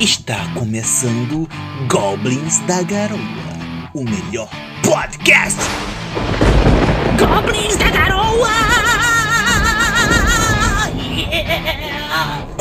[0.00, 1.48] Está começando
[1.88, 3.18] Goblins da Garoa,
[3.92, 4.48] o melhor
[4.80, 5.58] podcast.
[7.18, 8.48] Goblins da Garoa!
[11.04, 12.57] Yeah!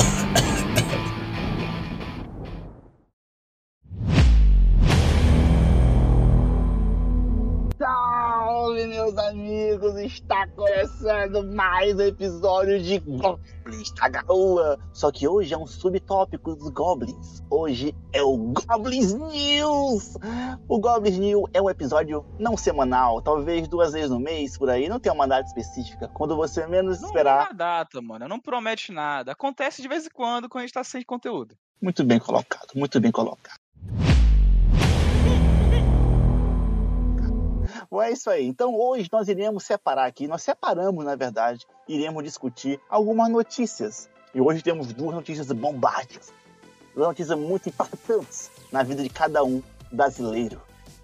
[10.30, 14.77] Está começando mais um episódio de Goblins da Garoa.
[14.91, 17.41] Só que hoje é um subtópico dos Goblins.
[17.50, 20.17] Hoje é o Goblins News!
[20.67, 24.90] O Goblins News é um episódio não semanal, talvez duas vezes no mês, por aí.
[24.90, 26.09] Não tem uma data específica.
[26.09, 27.45] Quando você menos Não esperar.
[27.45, 28.28] tem uma data, mano.
[28.28, 29.31] Não promete nada.
[29.31, 31.55] Acontece de vez em quando quando a gente tá sem conteúdo.
[31.81, 33.56] Muito bem colocado, muito bem colocado.
[37.90, 38.46] Bom, é isso aí.
[38.46, 44.09] Então hoje nós iremos separar aqui, nós separamos na verdade, iremos discutir algumas notícias.
[44.34, 46.34] E hoje temos duas notícias bombásticas,
[46.94, 50.62] duas notícias muito impactantes na vida de cada um brasileiro.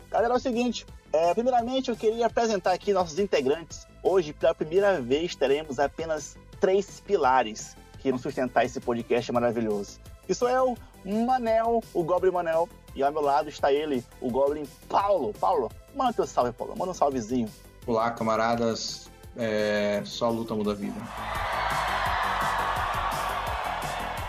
[0.10, 3.88] Galera, é o seguinte, é, primeiramente eu queria apresentar aqui nossos integrantes.
[4.04, 10.00] Hoje, pela primeira vez, teremos apenas três pilares que vão sustentar esse podcast maravilhoso.
[10.28, 12.68] Isso é o Manel, o Goblin Manel.
[12.96, 15.34] E ao meu lado está ele, o Goblin Paulo.
[15.34, 16.76] Paulo, manda teu salve, Paulo.
[16.78, 17.50] Manda um salvezinho.
[17.88, 19.10] Olá, camaradas.
[19.36, 20.96] É, só a luta muda a vida.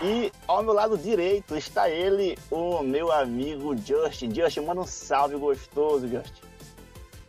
[0.01, 4.33] E ao meu lado direito está ele, o meu amigo Justin.
[4.33, 6.41] Justin, manda um salve gostoso, Justin.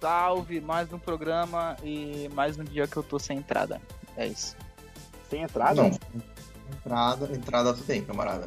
[0.01, 3.81] Salve, mais um programa e mais um dia que eu tô sem entrada.
[4.17, 4.57] É isso.
[5.29, 5.83] Sem entrada?
[5.83, 5.91] Não.
[6.73, 8.47] Entrada, entrada tu tem, camarada.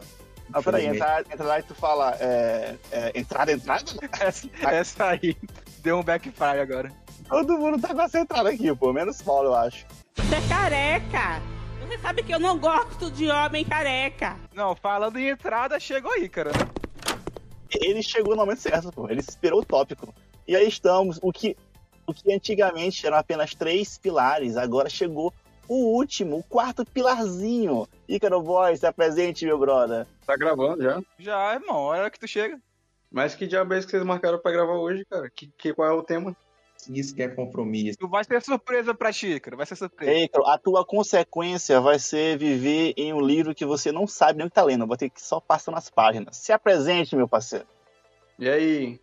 [0.51, 1.19] Ah, peraí, Infelizmente.
[1.19, 3.83] entra, entra lá e tu fala é, é, entrada, entrada?
[4.19, 5.37] Essa, essa aí
[5.81, 6.91] deu um backfire agora.
[7.27, 8.91] Todo mundo tá com essa entrada aqui, pô.
[8.91, 9.85] Menos Paulo, eu acho.
[10.15, 11.41] Você é careca.
[11.81, 14.35] Você sabe que eu não gosto de homem careca.
[14.53, 16.51] Não, falando em entrada, chegou aí, cara.
[17.71, 19.07] Ele chegou no momento certo, pô.
[19.09, 20.13] Ele esperou o tópico.
[20.47, 21.19] E aí estamos.
[21.21, 21.55] O que,
[22.07, 25.31] o que antigamente eram apenas três pilares, agora chegou
[25.69, 27.87] o último, o quarto pilarzinho.
[28.07, 30.05] Ícaro Boy, se apresente, meu brother.
[30.25, 31.01] Tá gravando já?
[31.17, 32.59] Já, irmão, hora que tu chega.
[33.11, 35.29] Mas que diabo é esse que vocês marcaram pra gravar hoje, cara?
[35.29, 36.35] Que, que, qual é o tema?
[36.89, 37.97] Isso que é compromisso.
[37.99, 39.57] Tu vai ser surpresa pra ti, cara.
[39.57, 40.11] Vai ser surpresa.
[40.11, 44.37] Ei, Ícaro, a tua consequência vai ser viver em um livro que você não sabe
[44.37, 44.87] nem o que tá lendo.
[44.87, 46.37] Vai ter que só passar nas páginas.
[46.37, 47.65] Se apresente, meu parceiro.
[48.37, 48.99] E aí?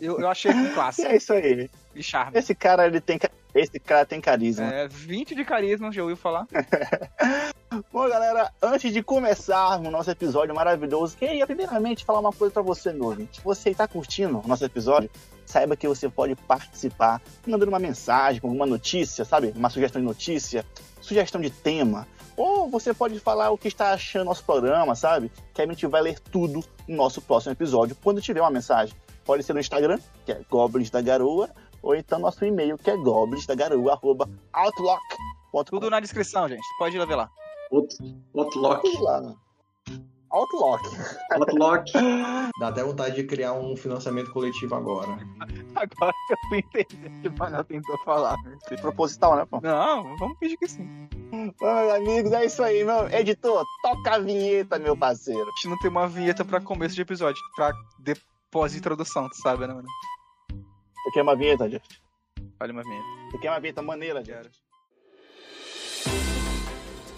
[0.00, 1.68] Eu, eu achei com E classe é isso aí.
[1.94, 2.38] e charme.
[2.38, 3.18] Esse cara, ele tem,
[3.56, 4.66] esse cara tem carisma.
[4.66, 6.46] É, 20 de carisma, já ouviu falar?
[7.92, 12.62] Bom, galera, antes de começar o nosso episódio maravilhoso, queria primeiramente falar uma coisa pra
[12.62, 13.38] você, meu ouvinte.
[13.38, 15.10] Se você está curtindo o nosso episódio,
[15.44, 19.52] saiba que você pode participar mandando uma mensagem, com alguma notícia, sabe?
[19.56, 20.64] Uma sugestão de notícia,
[21.00, 22.06] sugestão de tema.
[22.36, 25.32] Ou você pode falar o que está achando do nosso programa, sabe?
[25.54, 28.94] Que a gente vai ler tudo no nosso próximo episódio, quando tiver uma mensagem.
[29.24, 31.50] Pode ser no Instagram, que é Goblins da Garoa,
[31.86, 35.64] ou então nosso e-mail, que é goblinsdagaroa.outlook.com.
[35.64, 36.66] Tudo na descrição, gente.
[36.78, 37.30] Pode ir lá ver lá.
[38.34, 38.82] Outlock.
[38.82, 39.36] Tudo lá.
[40.30, 40.82] Outlook.
[41.30, 41.92] Outlock.
[42.58, 45.16] Dá até vontade de criar um financiamento coletivo agora.
[45.76, 48.34] Agora que eu fui entender o que o Manel tentou falar.
[48.68, 49.60] De proposital, né, pô?
[49.62, 51.06] Não, vamos pedir que sim.
[51.30, 53.06] Meus amigos, é isso aí, meu.
[53.10, 55.42] Editor, toca a vinheta, meu parceiro.
[55.42, 59.36] A gente não tem uma vinheta pra começo de episódio, pra depois de introdução, tu
[59.36, 59.86] sabe, né, mano?
[61.06, 61.86] Você quer uma vinheta, Jeff?
[62.58, 63.04] Olha uma vinheta.
[63.30, 64.50] Você quer uma vinheta maneira, Jeff?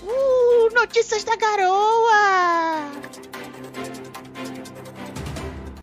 [0.02, 2.82] Uh, notícias da Garoa!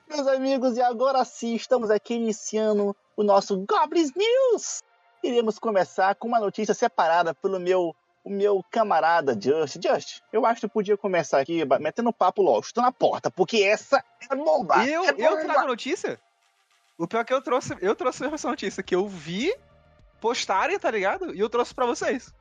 [0.08, 4.84] Meus amigos, e agora sim, estamos aqui iniciando o nosso Goblins News.
[5.24, 9.82] Iremos começar com uma notícia separada pelo meu, o meu camarada Just.
[9.82, 13.64] Just, eu acho que tu podia começar aqui metendo papo logo, estou na porta, porque
[13.64, 14.86] essa é bomba.
[14.86, 15.42] eu, é eu bomba.
[15.42, 16.22] trago a notícia?
[16.98, 19.54] O pior é que eu trouxe, eu trouxe essa notícia que eu vi
[20.22, 21.34] postarem, tá ligado?
[21.36, 22.34] E eu trouxe pra vocês.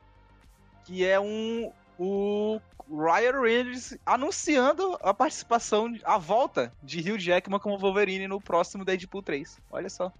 [0.84, 1.72] Que é um.
[1.98, 2.60] O
[2.90, 9.22] Ryan Reynolds anunciando a participação, a volta de Hugh Jackman como Wolverine no próximo Deadpool
[9.22, 9.60] 3.
[9.70, 10.12] Olha só.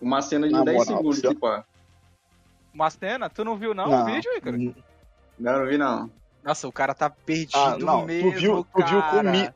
[0.00, 1.62] Uma cena de Na 10 moral, segundos, tipo, ó.
[2.72, 4.02] Uma cena, tu não viu não, Não.
[4.02, 4.56] o vídeo, Ícaro?
[5.38, 6.10] Não, não vi não.
[6.42, 9.24] Nossa, o cara tá perdido Ah, não, mesmo, tu viu, tu viu cara.
[9.24, 9.52] comigo.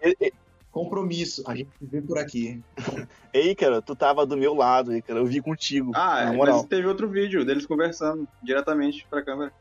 [0.75, 1.45] Compromisso.
[1.47, 2.61] A gente vê por aqui.
[3.33, 5.21] Ei, cara, tu tava do meu lado, cara.
[5.21, 5.93] Eu vi contigo.
[5.95, 6.57] Ah, na é, moral.
[6.57, 9.53] mas teve outro vídeo deles conversando diretamente pra câmera.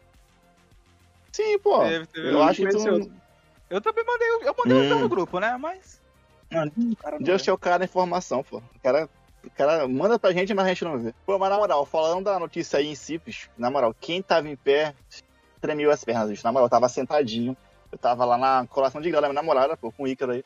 [1.31, 1.83] Sim, pô.
[1.83, 2.31] Teve, teve.
[2.31, 2.93] Eu acho que esse tu.
[2.93, 3.11] outro.
[3.69, 4.97] Eu também mandei, eu mandei Hum.
[4.97, 5.55] um no grupo, né?
[5.55, 6.01] Mas.
[6.49, 8.57] Cara não Just é o cara da informação, pô.
[8.57, 9.07] O cara,
[9.45, 11.13] o cara manda pra gente, mas a gente não vê.
[11.27, 14.49] Pô, mas na moral, falando da notícia aí em si, bicho, na moral, quem tava
[14.49, 14.95] em pé
[15.61, 16.43] tremeu as pernas, bicho.
[16.43, 17.55] Na moral, tava sentadinho.
[17.91, 20.43] Eu tava lá na colação de grau da minha namorada, pô, com o Ícaro aí.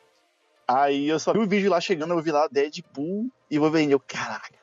[0.68, 3.92] Aí eu só vi o vídeo lá chegando, eu vi lá Deadpool e Wolverine.
[3.92, 4.54] Eu, caraca,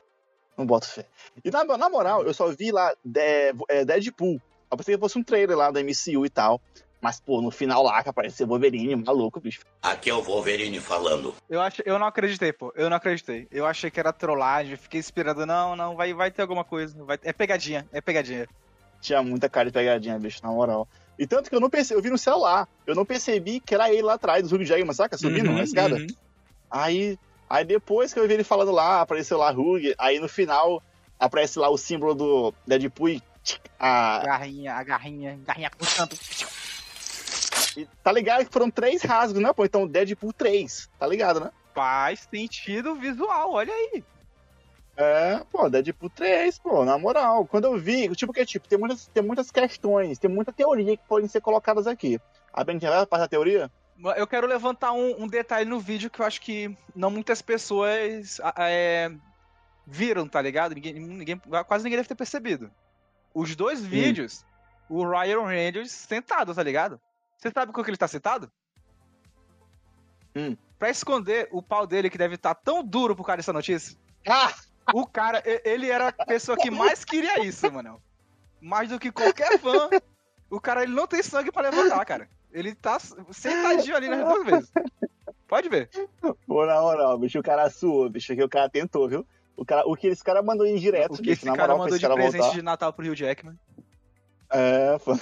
[0.56, 1.04] não boto fé.
[1.44, 4.40] E na, na moral, eu só vi lá de- é, Deadpool.
[4.70, 6.60] Eu pensei que fosse um trailer lá da MCU e tal.
[7.00, 9.60] Mas, pô, no final lá que apareceu Wolverine, maluco, bicho.
[9.82, 11.34] Aqui é o Wolverine falando.
[11.48, 11.80] Eu, ach...
[11.84, 12.72] eu não acreditei, pô.
[12.74, 13.46] Eu não acreditei.
[13.50, 15.44] Eu achei que era trollagem, fiquei esperando.
[15.44, 16.96] Não, não, vai, vai ter alguma coisa.
[17.04, 17.18] Vai...
[17.22, 18.48] É pegadinha, é pegadinha.
[19.00, 20.88] Tinha muita cara de pegadinha, bicho, na moral.
[21.18, 22.68] E tanto que eu não pensei, eu vi no celular.
[22.86, 25.16] Eu não percebi que era ele lá atrás, do Hugh Jackman, saca?
[25.16, 25.96] Subindo Uhum, na escada.
[25.96, 26.06] uhum.
[26.70, 27.18] Aí,
[27.48, 30.82] aí depois que eu vi ele falando lá, apareceu lá Hugh, aí no final
[31.18, 36.12] aparece lá o símbolo do Deadpool e tchic, a, Garrinha, a garrinha, garrinha puxando.
[37.76, 39.52] e tá ligado que foram três rasgos, né?
[39.52, 41.50] Pô, então Deadpool 3, tá ligado, né?
[41.74, 44.02] Faz sentido visual, olha aí.
[44.96, 47.46] É, pô, Deadpool 3, pô, na moral.
[47.46, 51.06] Quando eu vi, tipo que tipo, tem muitas, tem muitas questões, tem muita teoria que
[51.06, 52.18] podem ser colocadas aqui.
[52.52, 53.70] A Ben vai passar a teoria?
[54.16, 58.38] Eu quero levantar um, um detalhe no vídeo que eu acho que não muitas pessoas
[58.58, 59.10] é,
[59.86, 60.74] viram, tá ligado?
[60.74, 62.70] Ninguém, ninguém- quase ninguém deve ter percebido.
[63.34, 64.44] Os dois vídeos,
[64.88, 66.98] o Ryan Reynolds sentado, tá ligado?
[67.36, 68.50] Você sabe com que ele tá sentado?
[70.34, 70.56] Hum.
[70.78, 73.96] Pra esconder o pau dele, que deve estar tão duro por causa dessa notícia.
[74.28, 74.54] Ah!
[74.92, 78.00] O cara, ele era a pessoa que mais queria isso, mano.
[78.60, 79.88] Mais do que qualquer fã.
[80.48, 82.28] O cara, ele não tem sangue pra levantar, cara.
[82.52, 82.98] Ele tá
[83.32, 84.72] sentadinho ali nas duas vezes.
[85.48, 85.90] Pode ver.
[86.46, 89.26] Pô, na moral, bicho, o cara suou, bicho, que o cara tentou, viu?
[89.56, 91.96] O, cara, o que esse cara mandou indireto, O que bicho, esse cara moral, mandou
[91.96, 92.54] esse de cara presente voltar.
[92.54, 93.58] de Natal pro Rio Jackman.
[94.50, 95.18] É, pô.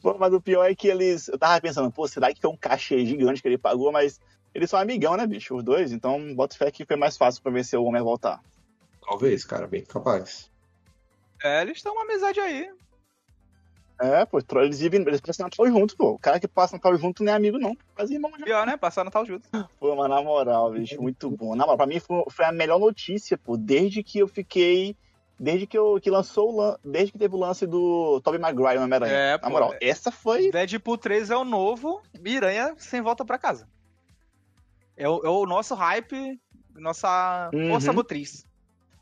[0.00, 1.28] Pô, mas o pior é que eles.
[1.28, 3.90] Eu tava pensando, pô, será que foi um cachê gigante que ele pagou?
[3.90, 4.20] Mas
[4.54, 5.56] eles são amigão, né, bicho?
[5.56, 5.92] Os dois.
[5.92, 8.40] Então, bota fé que foi mais fácil pra vencer o homem a voltar.
[9.04, 10.50] Talvez, cara, bem capaz.
[11.42, 12.70] É, eles estão uma amizade aí.
[14.00, 15.02] É, pô, eles vivem.
[15.02, 16.12] Eles passam Natal junto, pô.
[16.12, 17.76] O cara que passa Natal junto não é amigo, não.
[17.94, 18.44] Quase irmão já.
[18.44, 18.76] Pior, né?
[18.76, 19.46] Passar Natal junto.
[19.78, 21.54] Pô, mas na moral, bicho, muito bom.
[21.54, 24.96] Na moral, pra mim foi, foi a melhor notícia, pô, desde que eu fiquei.
[25.38, 26.78] Desde que eu que lançou o.
[26.82, 29.12] Desde que teve o lance do Tobey Maguire no Homem-Aranha.
[29.12, 29.78] É, na pô, moral, é.
[29.82, 30.50] essa foi.
[30.50, 33.68] Deadpool 3 é o novo Miranha sem volta pra casa.
[35.00, 36.38] É o, é o nosso hype,
[36.74, 37.70] nossa Uhum.
[37.70, 38.46] força motriz.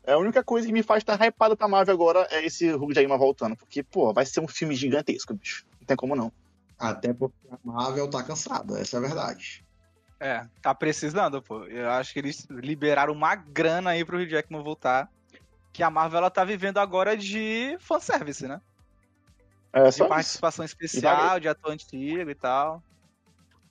[0.03, 2.93] É a única coisa que me faz estar hypado pra Marvel agora é esse Hugh
[2.93, 3.55] Jackman voltando.
[3.57, 5.65] Porque, pô, vai ser um filme gigantesco, bicho.
[5.79, 6.31] Não tem como não.
[6.79, 9.63] Até porque a Marvel tá cansada, essa é a verdade.
[10.21, 11.65] É, tá precisando, pô.
[11.65, 15.09] Eu acho que eles liberaram uma grana aí pro Rio Jackman voltar.
[15.71, 18.59] Que a Marvel ela tá vivendo agora de fanservice, né?
[19.71, 20.07] É De só isso.
[20.07, 22.81] participação especial, de ator antigo e tal.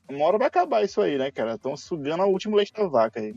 [0.08, 1.54] Uma hora vai acabar isso aí, né, cara?
[1.54, 3.34] Estão sugando o último leite da vaca aí.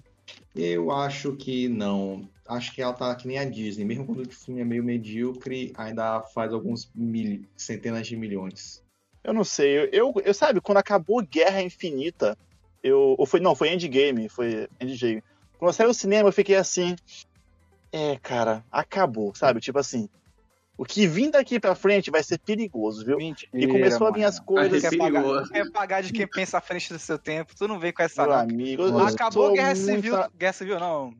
[0.55, 2.29] Eu acho que não.
[2.47, 3.85] Acho que ela tá que nem a Disney.
[3.85, 7.45] Mesmo quando o filme é meio medíocre, ainda faz alguns mil...
[7.55, 8.83] centenas de milhões.
[9.23, 9.77] Eu não sei.
[9.77, 12.37] Eu, eu, eu- sabe, quando acabou Guerra Infinita,
[12.83, 13.15] eu.
[13.17, 15.23] Ou foi, não, foi Endgame, foi Endgame.
[15.57, 16.95] Quando saiu o cinema, eu fiquei assim.
[17.91, 19.59] É, cara, acabou, sabe?
[19.59, 20.09] Tipo assim.
[20.81, 23.15] O que vim daqui pra frente vai ser perigoso, viu?
[23.15, 24.81] Mentira, E começou a vir as coisas.
[24.81, 27.55] Tu quer, pagar, quer pagar de quem pensa à frente do seu tempo.
[27.55, 28.97] Tu não vem com essa Meu amigo.
[28.97, 30.15] Acabou Guerra Civil.
[30.35, 31.13] Guerra Civil não.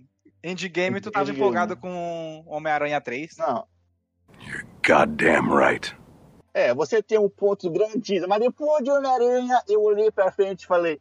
[0.44, 1.38] Endgame, tu tava Endgame.
[1.38, 3.38] empolgado com Homem-Aranha 3.
[3.38, 3.68] Não.
[4.84, 5.96] Goddamn right.
[6.56, 10.68] É, você tem um ponto grandíssimo, mas depois de Homem-Aranha, eu olhei pra frente e
[10.68, 11.00] falei: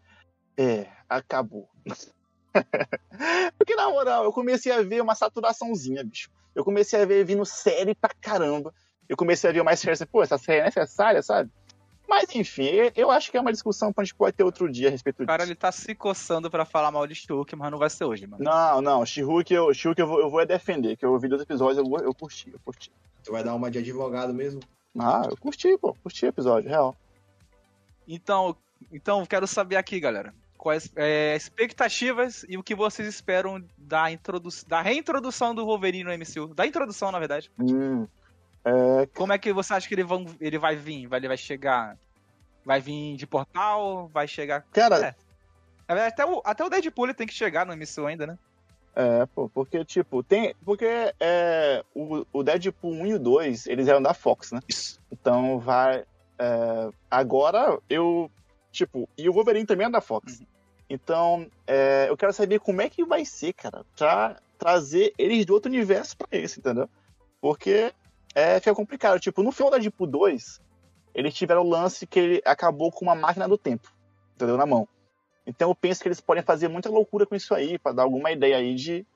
[0.54, 1.66] É, acabou.
[3.56, 6.28] Porque na moral, eu comecei a ver uma saturaçãozinha, bicho.
[6.54, 8.72] Eu comecei a ver vindo série pra caramba.
[9.08, 11.50] Eu comecei a ver mais série assim, pô, essa série é necessária, sabe?
[12.08, 14.88] Mas enfim, eu- acho que é uma discussão que a gente pode ter outro dia
[14.88, 15.52] a respeito O cara disso.
[15.52, 18.42] ele tá se coçando pra falar mal de Stuck, mas não vai ser hoje, mano.
[18.42, 21.78] Não, não, She-Hulk eu, eu, vou, eu vou é defender, que eu ouvi dois episódios,
[21.78, 22.90] eu, eu curti, eu curti.
[23.22, 24.60] Tu vai dar uma de advogado mesmo?
[24.98, 26.96] Ah, eu curti, pô, curti o episódio, real.
[28.08, 28.56] Então,
[28.90, 30.34] então quero saber aqui, galera.
[30.60, 36.12] Quais é, expectativas e o que vocês esperam da, introdu da reintrodução do Wolverine no
[36.12, 36.54] MCU?
[36.54, 37.50] Da introdução, na verdade.
[37.58, 38.06] Hum,
[38.62, 41.06] é, Como é que você acha que ele, vão, ele vai vir?
[41.06, 41.96] Vai, ele vai chegar.
[42.62, 44.10] Vai vir de portal?
[44.12, 44.62] Vai chegar.
[44.70, 45.14] cara, É.
[45.88, 48.38] Verdade, até o, até o Deadpool ele tem que chegar no MCU ainda, né?
[48.94, 50.54] É, pô, porque, tipo, tem.
[50.62, 54.60] Porque é, o, o Deadpool 1 e o 2, eles eram da Fox, né?
[54.68, 55.00] Isso.
[55.10, 56.04] Então vai.
[56.38, 58.30] é, agora eu.
[58.70, 60.42] Tipo, e o Wolverine também é da Fox.
[60.90, 65.54] Então, é, eu quero saber como é que vai ser, cara, pra trazer eles do
[65.54, 66.90] outro universo pra esse, entendeu?
[67.40, 67.94] Porque
[68.34, 69.20] é, fica complicado.
[69.20, 70.60] Tipo, no final da Deadpool 2,
[71.14, 73.88] eles tiveram o lance que ele acabou com uma máquina do tempo,
[74.34, 74.56] entendeu?
[74.56, 74.88] Na mão.
[75.46, 78.32] Então eu penso que eles podem fazer muita loucura com isso aí, pra dar alguma
[78.32, 79.06] ideia aí de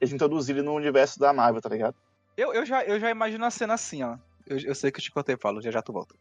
[0.00, 1.94] eles introduzirem no universo da Marvel, tá ligado?
[2.36, 4.16] Eu, eu, já, eu já imagino a cena assim, ó.
[4.48, 6.16] Eu, eu sei que eu te contei, Paulo, já já tu volta.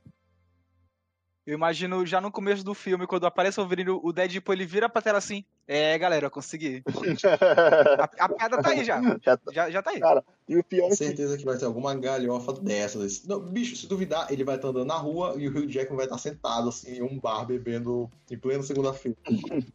[1.50, 4.88] Eu imagino já no começo do filme, quando aparece o Wolverine, o Deadpool ele vira
[4.88, 5.44] pra tela assim.
[5.68, 6.84] É, galera, eu consegui.
[8.20, 9.02] A, a piada tá aí já.
[9.20, 10.00] Já tá- Já, já tá aí.
[10.00, 13.26] Cara, e o pior é que Certeza que vai ter alguma galhofa dessas.
[13.26, 16.06] Não, bicho, se duvidar, ele vai estar andando na rua e o Hugh Jackman vai
[16.06, 19.18] estar sentado assim em um bar bebendo em plena segunda-feira.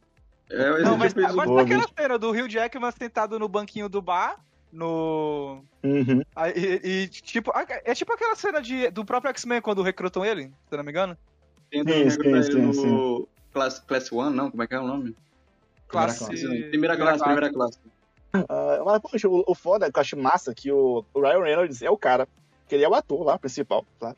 [0.50, 1.34] É, Não, mas, isso.
[1.36, 4.38] mas Boa, naquela cena do Rio Jackman sentado no banquinho do bar,
[4.70, 5.64] no.
[5.82, 6.20] Uhum.
[6.36, 10.44] aí, E, e, tipo, é tipo aquela cena de, do próprio X-Men quando recrutam ele,
[10.44, 11.16] se eu não me engano.
[11.74, 14.48] Tenta Sim, sim, ele sim, no Class, class One, não?
[14.48, 15.16] Como é que é o nome?
[15.88, 16.24] Classe.
[16.24, 16.62] classe.
[16.68, 17.78] Primeira classe, primeira classe.
[18.48, 21.42] Ah, mas, poxa, o, o foda que eu acho massa é que o, o Ryan
[21.42, 22.28] Reynolds é o cara,
[22.68, 24.14] que ele é o ator lá, principal, tá?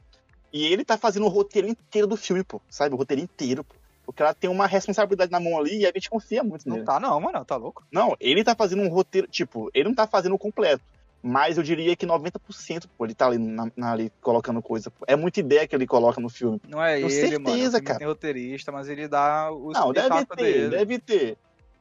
[0.52, 2.94] E ele tá fazendo o roteiro inteiro do filme, pô, sabe?
[2.94, 3.74] O roteiro inteiro, pô.
[4.06, 6.86] O cara tem uma responsabilidade na mão ali e a gente confia muito Não nele.
[6.86, 7.86] tá, não, mano, tá louco.
[7.90, 10.84] Não, ele tá fazendo um roteiro, tipo, ele não tá fazendo o completo.
[11.28, 14.92] Mas eu diria que 90%, pô, ele tá ali, na- na- ali colocando coisa.
[14.92, 15.04] Pô.
[15.08, 16.60] É muita ideia que ele coloca no filme.
[16.68, 17.82] Não é Com ele, certeza, mano.
[17.82, 17.98] Cara.
[17.98, 20.68] Tem roteirista, mas ele dá o não, deve ter, dele.
[20.68, 21.38] deve ter.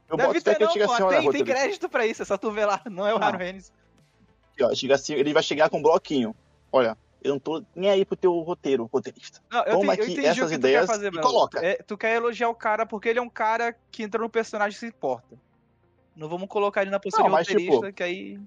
[0.09, 0.93] Eu Deve boto ter, que não, chega pô.
[0.93, 2.81] assim, olha, Tem, tem crédito pra isso, é só tu ver lá.
[2.89, 3.19] Não é o
[4.63, 6.35] ó, chega assim, ele vai chegar com um bloquinho.
[6.71, 9.41] Olha, eu não tô nem aí pro teu roteiro, roteirista.
[9.51, 11.59] Não, eu, Toma te- eu aqui entendi essas ideias tu quer fazer, e coloca.
[11.63, 14.75] É, tu quer elogiar o cara porque ele é um cara que entra no personagem
[14.75, 15.37] e se importa.
[16.15, 18.39] Não vamos colocar ele na posição Não, de mas, roteirista, tipo, que aí.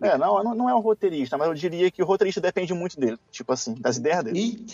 [0.00, 3.18] É, não, não, é o roteirista, mas eu diria que o roteirista depende muito dele.
[3.30, 4.38] Tipo assim, das ideias dele.
[4.38, 4.66] E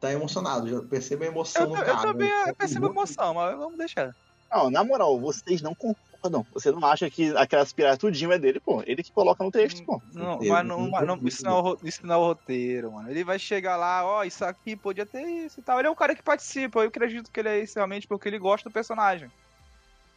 [0.00, 2.02] tá emocionado, já perceba a emoção Eu, no eu cara.
[2.02, 2.50] também né?
[2.50, 4.14] eu percebo emoção, mas vamos deixar.
[4.50, 6.46] Não, na moral, vocês não concordam.
[6.52, 8.82] Você não acha que aquelas piratas tudinho é dele, pô.
[8.86, 10.00] Ele que coloca no texto, pô.
[10.12, 10.52] Não, certeza.
[10.52, 13.10] mas não, mas não- isso, não é isso não é o roteiro, mano.
[13.10, 15.78] Ele vai chegar lá, ó, isso aqui podia ter isso e tal.
[15.78, 18.38] Ele é um cara que participa, eu acredito que ele é isso realmente porque ele
[18.38, 19.30] gosta do personagem.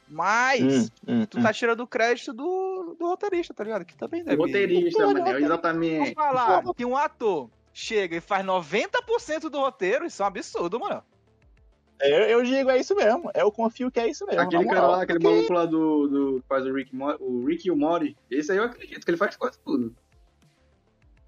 [0.09, 3.85] Mas, Hum, hum, tu tá tirando o crédito do, do roteirista, tá ligado?
[3.85, 4.37] Que também deve.
[4.37, 5.45] Roteirista, Manel, roteirista.
[5.45, 6.13] exatamente.
[6.13, 10.79] Vamos falar que um ator chega e faz 90% do roteiro, isso é um absurdo,
[10.79, 11.03] mano.
[12.01, 13.29] É, eu digo, é isso mesmo.
[13.35, 14.41] Eu confio que é isso mesmo.
[14.41, 17.67] Aquele cara lá, aquele Porque- maluco lá do, do que faz o Rick, o Rick
[17.67, 19.93] e o Mori, esse aí eu acredito que ele faz quase tudo.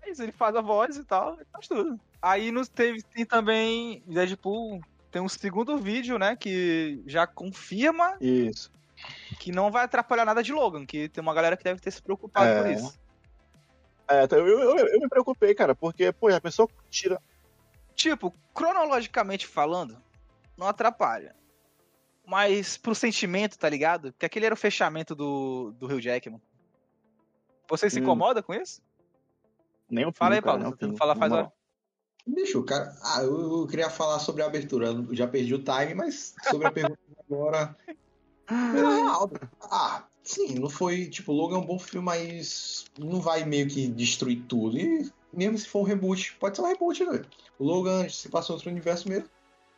[0.02, 2.00] É isso, ele faz a voz e tal, ele faz tudo.
[2.22, 8.72] Aí nos teve, tem também Deadpool, tem um segundo vídeo, né, que já confirma Isso.
[9.40, 12.02] que não vai atrapalhar nada de Logan, que tem uma galera que deve ter se
[12.02, 12.62] preocupado É.
[12.62, 13.00] por isso.
[14.08, 17.22] É, então, eu, eu, eu me preocupei, cara, porque, pô, a pessoa tira.
[17.96, 20.02] Tipo, cronologicamente falando,
[20.58, 21.36] não atrapalha.
[22.26, 24.12] Mas pro sentimento, tá ligado?
[24.14, 26.42] Porque aquele era o fechamento do, do Rio Jackman.
[27.70, 28.04] Você se Hum.
[28.04, 28.82] incomoda com isso?
[29.90, 31.54] Nem um Fala aí, cara, Paulo, um você na faz hora.
[32.26, 34.88] Bicho, cara, ah, eu, eu queria falar sobre a abertura.
[34.88, 37.00] Eu já perdi o time, mas sobre a pergunta
[37.30, 37.76] agora.
[38.54, 39.30] Ah,
[39.72, 41.06] ah, sim, não foi.
[41.06, 44.78] Tipo, Logan é um bom filme, mas não vai meio que destruir tudo.
[44.78, 47.26] E mesmo se for um reboot, pode ser um reboot, velho.
[47.58, 49.30] O Logan se passou em outro universo mesmo.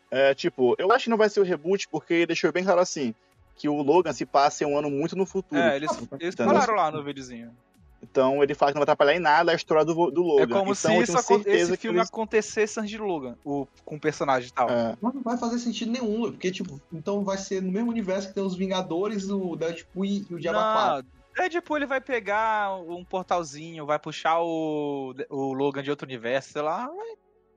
[0.09, 3.13] É, tipo, eu acho que não vai ser o reboot, porque deixou bem claro assim,
[3.55, 5.61] que o Logan se passa em um ano muito no futuro.
[5.61, 6.53] É, eles, eles Entendeu?
[6.53, 7.55] falaram lá no videozinho.
[8.03, 10.43] Então ele fala que não vai atrapalhar em nada a história do, do Logan.
[10.43, 12.09] É como então, se isso, esse filme eles...
[12.09, 14.69] acontecesse antes de Logan, o, com o personagem e tal.
[14.69, 18.27] É, Mas não vai fazer sentido nenhum, porque, tipo, então vai ser no mesmo universo
[18.27, 21.07] que tem os Vingadores, o Deadpool e o Diabo 4.
[21.37, 26.51] Não, Deadpool ele vai pegar um portalzinho, vai puxar o, o Logan de outro universo,
[26.51, 26.89] sei lá.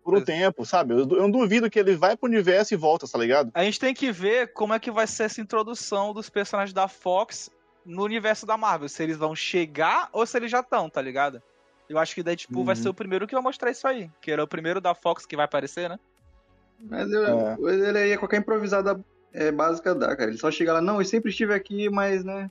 [0.05, 0.95] por um tempo, sabe?
[0.95, 3.51] Eu, eu não duvido que ele vai pro universo e volta, tá ligado?
[3.53, 6.87] A gente tem que ver como é que vai ser essa introdução dos personagens da
[6.87, 7.51] Fox
[7.87, 8.89] no universo da Marvel.
[8.89, 11.41] Se eles vão chegar ou se eles já estão, tá ligado?
[11.89, 12.83] Eu acho que Deadpool vai Uhum.
[12.83, 14.11] ser o primeiro que vai mostrar isso aí.
[14.21, 15.99] Que era o primeiro da Fox que vai aparecer, né?
[16.81, 17.57] Mas eu, É.
[17.89, 19.01] ele aí, qualquer improvisada
[19.33, 20.31] é, básica dá, cara.
[20.31, 22.51] Ele só chega lá, não, eu sempre estive aqui, mas, né,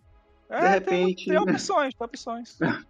[0.49, 1.25] É, de repente...
[1.25, 2.57] Tem, tem opções, tem opções.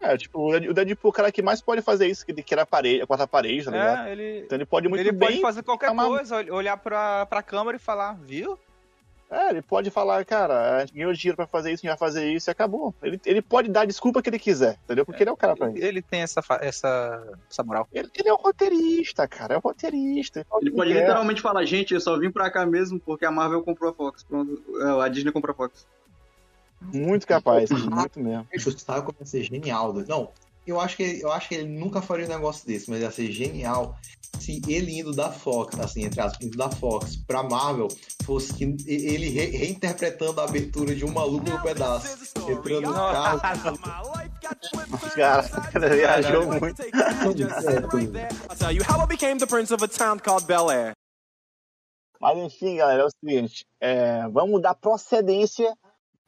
[0.00, 2.32] É, tipo, o Dead- o Deadpool é o cara que mais pode fazer isso, que
[2.32, 4.06] ele quer a parede, a quarta parede, tá ligado?
[4.06, 5.28] É, ele, Então ele pode muito ele bem.
[5.30, 8.58] pode fazer qualquer chamar- coisa, ol- olhar pra, pra câmera e falar, viu?
[9.30, 12.08] É, ele pode falar, cara, a gente ganhou dinheiro pra fazer isso, a gente vai
[12.08, 12.94] fazer isso e acabou.
[13.02, 15.04] Ele, ele pode dar a desculpa que ele quiser, entendeu?
[15.04, 15.86] Porque ele é o cara pra Ele, isso.
[15.86, 17.88] ele tem essa, essa, essa moral.
[17.92, 20.40] Ele, ele é o roteirista, cara, é o roteirista.
[20.40, 21.00] Ele, Ele pode quer.
[21.00, 24.22] literalmente falar, gente, eu só vim pra cá mesmo porque a Marvel comprou a Fox.
[24.22, 25.86] Pronto, é, a Disney comprou a Fox.
[26.80, 28.46] Muito capaz, muito mesmo.
[28.78, 29.92] Sabe como ia ser genial?
[30.06, 30.30] Não,
[30.66, 33.30] eu acho, que, eu acho que ele nunca faria um negócio desse, mas ia ser
[33.30, 33.96] genial
[34.40, 37.88] se ele indo da Fox, assim, entre aspas, indo da Fox pra Marvel,
[38.24, 42.34] fosse que ele re- reinterpretando a abertura de Um Maluco no Pedaço.
[42.50, 43.40] Entrando no carro.
[45.14, 46.82] Cara, cara viajou muito.
[52.20, 55.74] Mas enfim, galera, é o seguinte: é, vamos dar procedência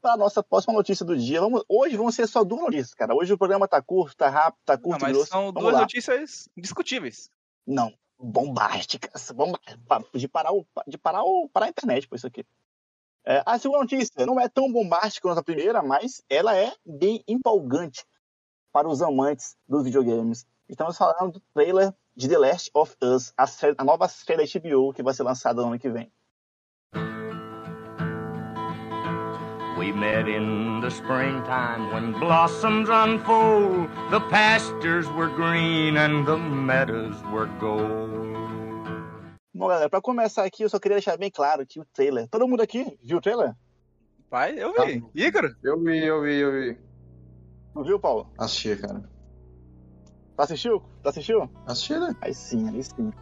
[0.07, 1.41] para a nossa próxima notícia do dia.
[1.41, 3.13] Vamos, hoje vão ser só duas notícias, cara.
[3.13, 5.31] Hoje o programa tá curto, tá rápido, tá Não, curto e mas grosso.
[5.31, 5.81] são Vamos duas lá.
[5.81, 7.29] notícias discutíveis.
[7.67, 9.33] Não, bombásticas.
[9.33, 9.59] Bomba...
[10.15, 10.65] De parar, o...
[10.87, 11.49] de parar, o...
[11.49, 12.47] parar a internet, por isso aqui.
[13.25, 17.25] É, a segunda notícia não é tão bombástica quanto a primeira, mas ela é bem
[17.27, 18.07] empolgante
[18.71, 20.47] para os amantes dos videogames.
[20.69, 24.61] Estamos falando do trailer de The Last of Us, a, série, a nova série da
[24.61, 26.13] HBO que vai ser lançada no ano que vem.
[29.87, 33.89] We met in the springtime when blossoms unfold.
[34.11, 38.11] The pastures were green and the meadows were gold.
[39.55, 42.27] Bom, galera, pra começar aqui, eu só queria deixar bem claro que o trailer.
[42.29, 43.55] Todo mundo aqui viu o trailer?
[44.29, 45.05] Pai, eu vi.
[45.15, 45.55] Ícaro?
[45.63, 46.79] Eu vi, eu vi, eu vi.
[47.73, 48.29] Não viu, Paulo?
[48.37, 49.09] Assisti, cara.
[50.35, 50.83] Tu assistiu?
[51.01, 51.51] Tu assistiu?
[51.65, 52.13] Assisti, né?
[52.23, 53.13] Aí sim, aí sim.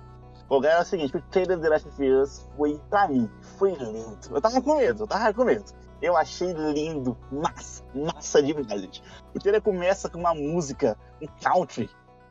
[0.48, 3.28] Bom, galera, é o seguinte, o trailer de The Last of Us foi, pra mim,
[3.58, 4.18] foi lindo.
[4.30, 5.83] Eu tava com medo, eu tava com medo.
[6.04, 9.00] Eu achei lindo, massa, massa demais.
[9.34, 11.88] O trailer começa com uma música, um country.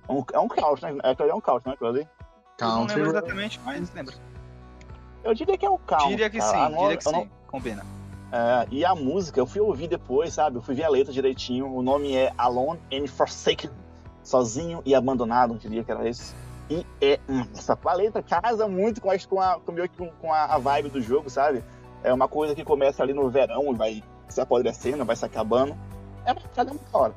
[0.07, 0.99] Um, é um country, né?
[1.03, 2.01] É, é um country, né, Claudio?
[2.01, 2.07] Eu
[2.67, 2.95] não Country.
[2.97, 4.13] lembro exatamente, mas lembra.
[5.23, 6.09] Eu diria que é um country.
[6.09, 6.51] Diria que cara.
[6.51, 7.29] sim, A no- diria que eu não- sim.
[7.47, 7.83] Combina.
[8.31, 10.57] É, e a música, eu fui ouvir depois, sabe?
[10.57, 11.67] Eu fui ver a letra direitinho.
[11.73, 13.71] O nome é Alone and Forsaken.
[14.23, 16.35] Sozinho e abandonado, eu diria que era esse.
[16.69, 17.77] E é massa.
[17.85, 19.59] A letra casa muito com, a, com, a,
[20.21, 21.63] com, a vibe do jogo, sabe?
[22.03, 25.75] É uma coisa que começa ali no verão e vai se apodrecendo, vai se acabando.
[26.25, 27.15] É bacana, é muito hora.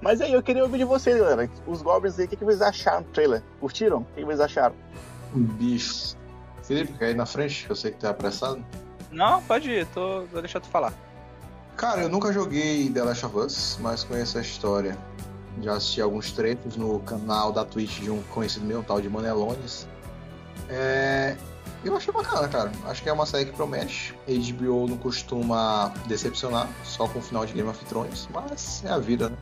[0.00, 1.48] Mas aí, eu queria ouvir de vocês, galera.
[1.66, 3.42] Os Goblins aí, o que, que vocês acharam do trailer?
[3.60, 3.98] Curtiram?
[3.98, 4.74] O que, que vocês acharam?
[5.32, 6.16] Bicho.
[6.62, 7.66] Felipe, quer ir na frente?
[7.68, 8.64] Eu sei que tá apressado.
[9.10, 10.24] Não, pode ir, tô...
[10.26, 10.92] vou deixar tu falar.
[11.76, 14.96] Cara, eu nunca joguei The Last of Us, mas conheço a história.
[15.62, 19.08] Já assisti alguns trechos no canal da Twitch de um conhecido meu, um tal de
[19.08, 19.88] Manelones.
[20.68, 21.36] É...
[21.84, 22.72] Eu achei bacana, cara.
[22.86, 24.14] Acho que é uma série que promete.
[24.26, 28.98] HBO não costuma decepcionar, só com o final de Game of Thrones, mas é a
[28.98, 29.36] vida, né?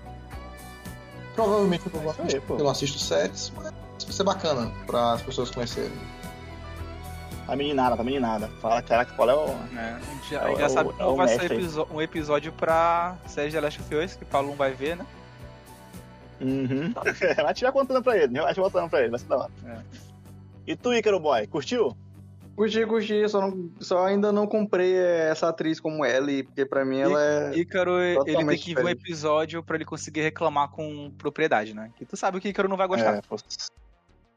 [1.34, 2.54] Provavelmente eu não, aí, pô.
[2.56, 3.70] eu não assisto séries, mas
[4.04, 5.92] vai ser bacana para as pessoas conhecerem.
[7.48, 8.48] A meninada, a meninada.
[8.60, 9.48] Fala, caraca, qual é o.
[9.76, 11.86] É, a gente já, É o- já sabe é o- que é o vai ser
[11.90, 14.96] um episódio pra série de The Last of Us, que o Paulo não vai ver,
[14.96, 15.06] né?
[16.40, 16.92] Uhum.
[17.44, 19.50] Vai tirar contando pra ele, relaxa contando pra ele, vai ser da hora.
[19.64, 19.78] É.
[20.66, 21.96] E tu, Ícaro Boy, curtiu?
[22.54, 26.84] Curti, curti, só, não, só ainda não comprei eh, essa atriz como Ellie, porque pra
[26.84, 27.56] mim ela é.
[27.56, 31.90] Ícaro, ele tem que ver um episódio pra ele conseguir reclamar com propriedade, né?
[31.96, 33.16] Que tu sabe que Ícaro não vai gostar.
[33.16, 33.22] É.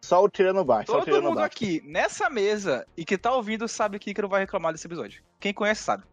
[0.01, 1.47] Só o tirando baixo, só o Todo tirando mundo baixo.
[1.47, 5.21] aqui, nessa mesa, e que tá ouvindo, sabe que Ícaro vai reclamar desse episódio.
[5.39, 6.03] Quem conhece sabe.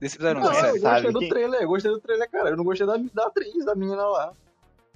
[0.00, 2.50] Desse episódio não, Não, da eu gostei do trailer, eu gostei do trailer, cara.
[2.50, 4.32] Eu não gostei da, da atriz, da menina lá.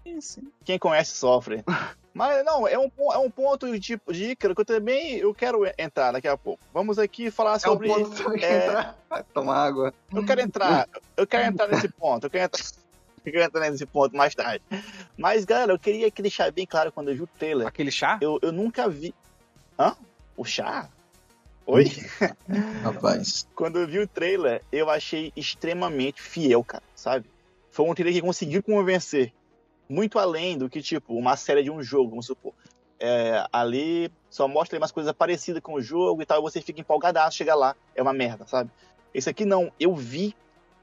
[0.05, 0.41] Isso.
[0.65, 1.65] Quem conhece sofre.
[2.13, 5.63] Mas não, é um, é um ponto de, de Ícaro que eu também eu quero
[5.79, 6.63] entrar daqui a pouco.
[6.75, 7.89] Vamos aqui falar É um sobre.
[7.89, 8.99] ponto que é, entrar.
[9.09, 9.95] Vai tomar água.
[10.13, 12.61] Eu quero entrar, eu quero entrar nesse ponto, eu quero entrar,
[13.25, 14.63] eu quero entrar nesse ponto mais tarde.
[15.17, 17.67] Mas, galera, eu queria que deixar bem claro quando eu vi o trailer.
[17.67, 18.19] Aquele chá?
[18.21, 19.15] Eu, eu nunca vi.
[19.79, 19.97] Hã?
[20.37, 20.89] O chá?
[21.65, 21.85] Oi?
[22.83, 23.47] Rapaz.
[23.55, 27.31] Quando eu vi o trailer, eu achei extremamente fiel, cara, sabe?
[27.71, 29.33] Foi um trailer que conseguiu convencer
[29.91, 32.55] muito além do que, tipo, uma série de um jogo, vamos supor.
[32.99, 36.81] É, ali só mostra umas coisas parecidas com o jogo e tal, e você fica
[36.81, 38.71] empolgadaço, chega lá, é uma merda, sabe?
[39.13, 40.35] Esse aqui não, eu vi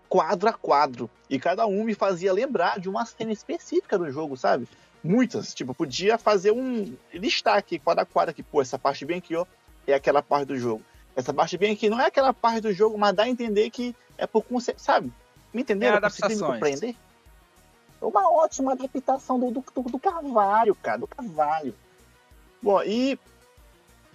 [0.10, 4.36] quadro a quadro, e cada um me fazia lembrar de uma cena específica do jogo,
[4.36, 4.68] sabe?
[5.02, 9.20] Muitas, tipo, podia fazer um listar aqui, quadro a quadro aqui, pô, essa parte bem
[9.20, 9.46] aqui, ó,
[9.86, 10.84] é aquela parte do jogo.
[11.16, 13.96] Essa parte bem aqui não é aquela parte do jogo, mas dá a entender que
[14.18, 15.14] é por conceito, sabe?
[15.54, 15.98] Me entenderam?
[15.98, 16.80] É Conseguiram me adaptações.
[16.80, 17.07] compreender?
[18.02, 21.74] Uma ótima adaptação do, do, do, Carvalho, cara, do Carvalho.
[22.62, 23.20] Bom, e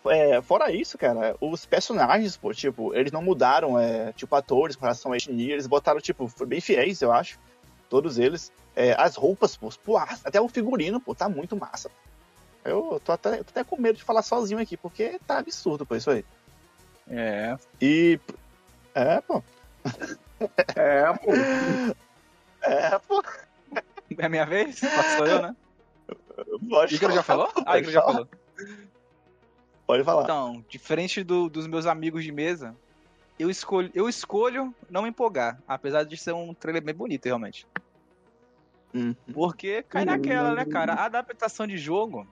[0.06, 4.82] é, fora isso, cara, os personagens, pô, tipo, eles não mudaram, é, tipo, atores com
[4.82, 7.38] relação a etnia, eles botaram, tipo, bem fiéis, eu acho,
[7.88, 8.52] todos eles.
[8.74, 11.90] É, as roupas, pô, pô, até o figurino, pô, tá muito massa.
[12.64, 15.94] Eu tô até, tô até com medo de falar sozinho aqui, porque tá absurdo, pô,
[15.94, 16.24] isso aí.
[17.08, 17.58] É.
[17.80, 18.18] E.
[18.94, 19.42] É, pô.
[20.76, 21.32] É, pô.
[22.64, 23.20] É, pô.
[24.18, 24.80] É minha vez?
[24.80, 25.56] Passou eu, né?
[26.68, 27.52] Pode já falar, falou?
[27.66, 28.28] Ah, Ícaro já falou.
[29.86, 30.22] Pode falar.
[30.24, 32.74] Então, diferente do- dos meus amigos de mesa,
[33.38, 37.66] eu escolho, eu escolho não me empolgar, apesar de ser um trailer bem bonito, realmente.
[38.94, 39.14] Hum.
[39.32, 40.94] Porque cai naquela, né, cara?
[40.94, 42.26] A adaptação de jogo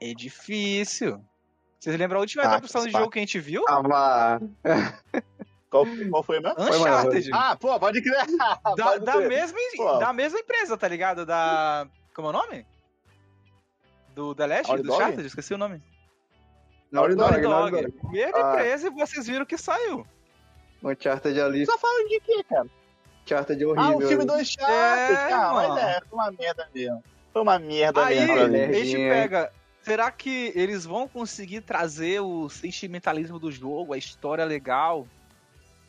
[0.00, 1.24] é difícil.
[1.78, 3.64] Vocês lembram a última adaptação de jogo que a gente viu?
[3.64, 4.40] Tava.
[5.70, 6.56] Qual, qual foi mesmo?
[6.60, 7.30] Uncharted.
[7.32, 8.26] Ah, pô, pode crer.
[8.36, 9.28] da, Pode da crer.
[9.28, 9.98] mesma, Pô.
[9.98, 11.24] da mesma empresa, tá ligado?
[11.24, 11.86] Da.
[12.12, 12.66] Como é o nome?
[14.14, 14.68] Do The Last?
[14.68, 15.00] Naughty Do Dog?
[15.02, 15.26] Uncharted?
[15.26, 15.82] Esqueci o nome.
[16.90, 17.82] Naughty Dog, Naughty Dog.
[17.86, 18.12] Dog.
[18.12, 18.52] Mesma Ah.
[18.52, 20.04] empresa e vocês viram que saiu.
[20.82, 21.64] Uncharted ali.
[21.66, 22.66] Só fala de quê, cara?
[23.22, 23.84] Uncharted é horrível.
[23.92, 24.42] Ah, o filme do ali.
[24.42, 25.52] Uncharted, É, cara.
[25.52, 25.74] mano.
[25.74, 27.04] Mas é, foi uma merda mesmo.
[27.32, 29.52] Foi uma merda Aí mesmo pra a gente pega
[29.82, 35.06] Será que eles vão conseguir trazer o sentimentalismo do jogo, a história legal?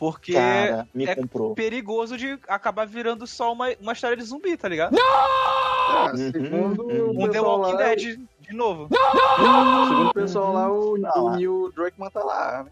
[0.01, 1.53] Porque Cara, me é comprou.
[1.53, 4.97] perigoso de acabar virando só uma, uma história de zumbi, tá ligado?
[4.99, 7.09] Ah, Uhum, segundo uhum.
[7.19, 8.89] o Um The Walking lá, Dead de novo.
[8.89, 11.37] segundo o pessoal lá, o, Não, o é.
[11.37, 12.65] Neil Druckmann tá lá.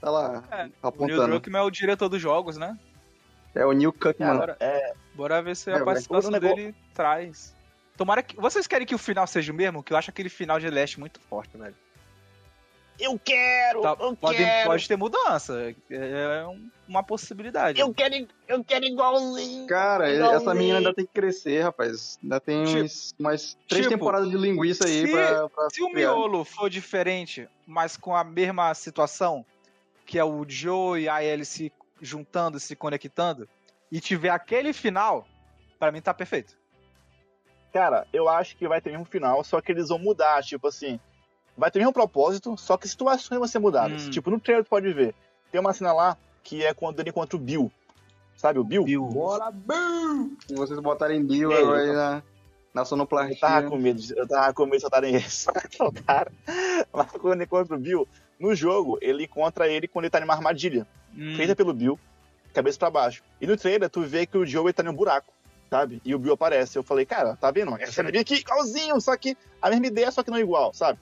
[0.00, 1.26] Tá lá, É, O Neil apontando.
[1.26, 2.78] Druckmann é o diretor dos jogos, né?
[3.54, 4.38] É o Neil Cuckman.
[4.38, 7.54] Bora, É, bora ver se É, a mas participação negócio- dele traz.
[7.94, 8.36] Tomara que.
[8.36, 9.82] Vocês querem que o final seja o mesmo?
[9.82, 11.74] Que eu acho aquele final de Leste muito forte, velho.
[13.00, 15.74] Eu quero, Tá, eu pode, quero, pode ter mudança.
[15.90, 17.80] É um- uma possibilidade.
[17.80, 19.66] eu quero, eu quero igualzinho.
[19.66, 20.40] Cara, igualzinho.
[20.40, 22.18] essa menina ainda tem que crescer, rapaz.
[22.22, 25.82] Ainda tem Tipo- uns, umas três tipo, temporadas de linguiça aí se- pra, pra Se
[25.82, 26.12] o criar.
[26.12, 29.44] miolo for diferente, mas com a mesma situação,
[30.04, 33.48] que é o Joe e a Ellie se juntando, se conectando,
[33.92, 35.26] e tiver aquele final,
[35.78, 36.58] pra mim tá perfeito.
[37.72, 40.98] Cara, eu acho que vai ter um final, só que eles vão mudar, tipo assim.
[41.56, 44.06] Vai ter o mesmo propósito, só que situações vão ser mudadas.
[44.06, 44.10] Hum.
[44.10, 45.14] Tipo, no trailer tu pode ver.
[45.50, 47.70] Tem uma cena lá que é quando ele encontra o Bill.
[48.36, 48.84] Sabe o Bill?
[48.84, 49.04] Bill.
[49.06, 50.36] Bora, Bill!
[50.46, 52.22] Se vocês botarem Bill Ei, agora eu aí na,
[52.72, 53.36] na Eu sonoplastia.
[53.38, 55.46] tava com medo, eu tava com medo de soltarem esse.
[56.06, 56.32] cara.
[56.92, 58.08] Mas quando ele encontra o Bill,
[58.38, 60.86] no jogo, ele encontra ele quando ele tá numa armadilha.
[61.14, 62.00] Hum, feita pelo Bill,
[62.54, 63.22] cabeça pra baixo.
[63.40, 65.30] E no trailer, tu vê que o Joey tá num buraco,
[65.68, 66.00] sabe?
[66.02, 66.78] E o Bill aparece.
[66.78, 67.76] Eu falei, cara, tá vendo?
[67.78, 70.98] Essa cena aqui igualzinho, só que a mesma ideia, só que não igual, sabe?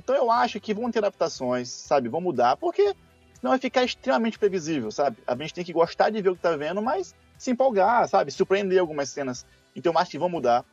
[0.00, 2.08] Então eu acho que vão ter adaptações, sabe?
[2.08, 2.94] Vão mudar, porque
[3.34, 5.18] senão vai ficar extremamente previsível, sabe?
[5.26, 8.30] A gente tem que gostar de ver o que tá vendo, mas se empolgar, sabe?
[8.30, 9.44] Surpreender algumas cenas.
[9.76, 10.64] Então eu acho que vão mudar.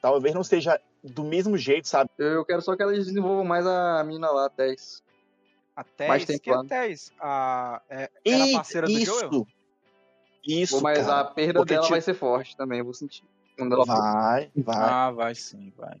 [0.00, 2.08] Talvez não seja do mesmo jeito, sabe?
[2.18, 5.02] Eu quero só que eles desenvolvam mais a mina lá, a Tess.
[5.76, 6.64] A Mas Tess, tem que é.
[6.64, 7.12] Tess?
[7.20, 9.28] A, é, era E parceira do Joel?
[9.28, 9.46] isso,
[10.44, 11.20] isso, Pô, mas cara.
[11.20, 13.22] a perda Porque, dela tipo, vai ser forte também, eu vou sentir.
[13.56, 13.94] Quando ela for.
[13.94, 14.76] Vai, vai.
[14.76, 16.00] Ah, vai sim, vai.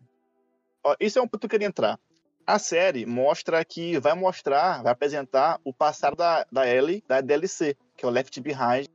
[0.82, 2.00] Ó, isso é um ponto que eu queria entrar.
[2.46, 7.76] A série mostra que vai mostrar, vai apresentar o passado da, da Ellie, da DLC,
[7.96, 8.86] que é o Left Behind,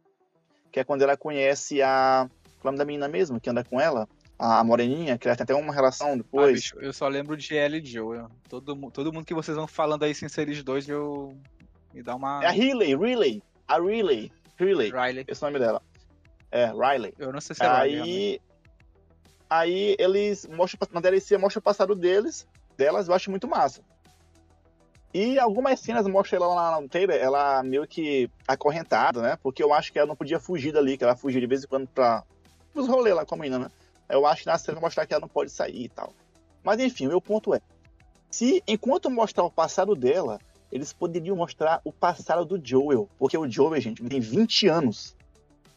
[0.72, 2.30] que é quando ela conhece a.
[2.60, 4.08] Qual é o nome da menina mesmo, que anda com ela?
[4.38, 6.54] A Moreninha, que ela tem até uma relação Ah, depois.
[6.54, 8.30] bicho, eu só lembro de Ellie e Joel.
[8.48, 11.36] Todo, todo mundo que vocês vão falando aí sem ser eles dois, eu.
[11.94, 12.44] Me dá uma.
[12.44, 13.42] é a Riley, Riley.
[13.68, 14.32] A Riley.
[14.60, 14.92] Riley.
[14.92, 15.26] Riley.
[15.28, 15.82] Esse é o nome dela.
[16.52, 17.14] É, Riley.
[17.18, 18.02] Eu não sei se é Riley.
[18.02, 18.42] Aí.
[19.50, 22.46] Aí eles mostram na DLC mostra o passado deles,
[22.78, 23.82] delas, eu acho muito massa.
[25.14, 29.38] E algumas cenas mostram ela lá no trailer, ela meio que acorrentada, né?
[29.42, 31.68] Porque eu acho que ela não podia fugir dali, que ela fugia de vez em
[31.68, 32.24] quando pra
[32.76, 33.72] os rolês lá com a menina, né?
[34.08, 36.14] Eu acho que na cena mostrar que ela não pode sair e tal.
[36.64, 37.62] Mas enfim, o meu ponto é:
[38.30, 40.40] se enquanto mostrar o passado dela,
[40.72, 43.10] eles poderiam mostrar o passado do Joel.
[43.18, 45.16] Porque o Joel, gente, tem 20 anos.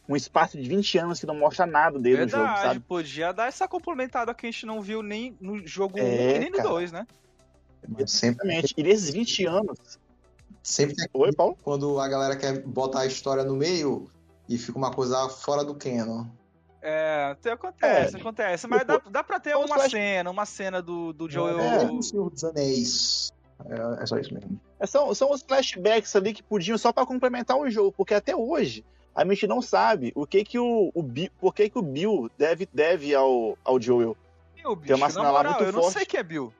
[0.09, 2.79] Um espaço de 20 anos que não mostra nada dele no jogo, Verdade, sabe?
[2.81, 6.39] podia dar essa complementada que a gente não viu nem no jogo 1 É, e
[6.39, 6.69] nem no cara.
[6.69, 7.07] 2, né?
[7.87, 8.73] Mas sempre, Exatamente.
[8.77, 9.99] E nesses 20 anos.
[10.63, 11.57] sempre tem Oi, Paulo?
[11.63, 14.09] quando a galera quer botar a história no meio
[14.49, 16.25] e fica uma coisa fora do canon.
[16.81, 18.67] É, até acontece, acontece.
[18.67, 21.59] Mas dá, dá pra ter uma flash- cena, uma cena do, do Joel.
[21.59, 23.31] É, o Senhor dos Anéis.
[23.69, 24.59] É, é só isso mesmo.
[24.79, 28.35] É, São, são os flashbacks ali que podiam só pra complementar o jogo, porque até
[28.35, 28.83] hoje
[29.13, 32.29] a gente não sabe o que que o, o Bill, por que que o Bill
[32.37, 34.15] deve, deve ao, ao Joel.
[34.55, 35.93] Bicho, Tem uma na cena lá moral, muito eu não forte.
[35.97, 36.53] sei que é Bill.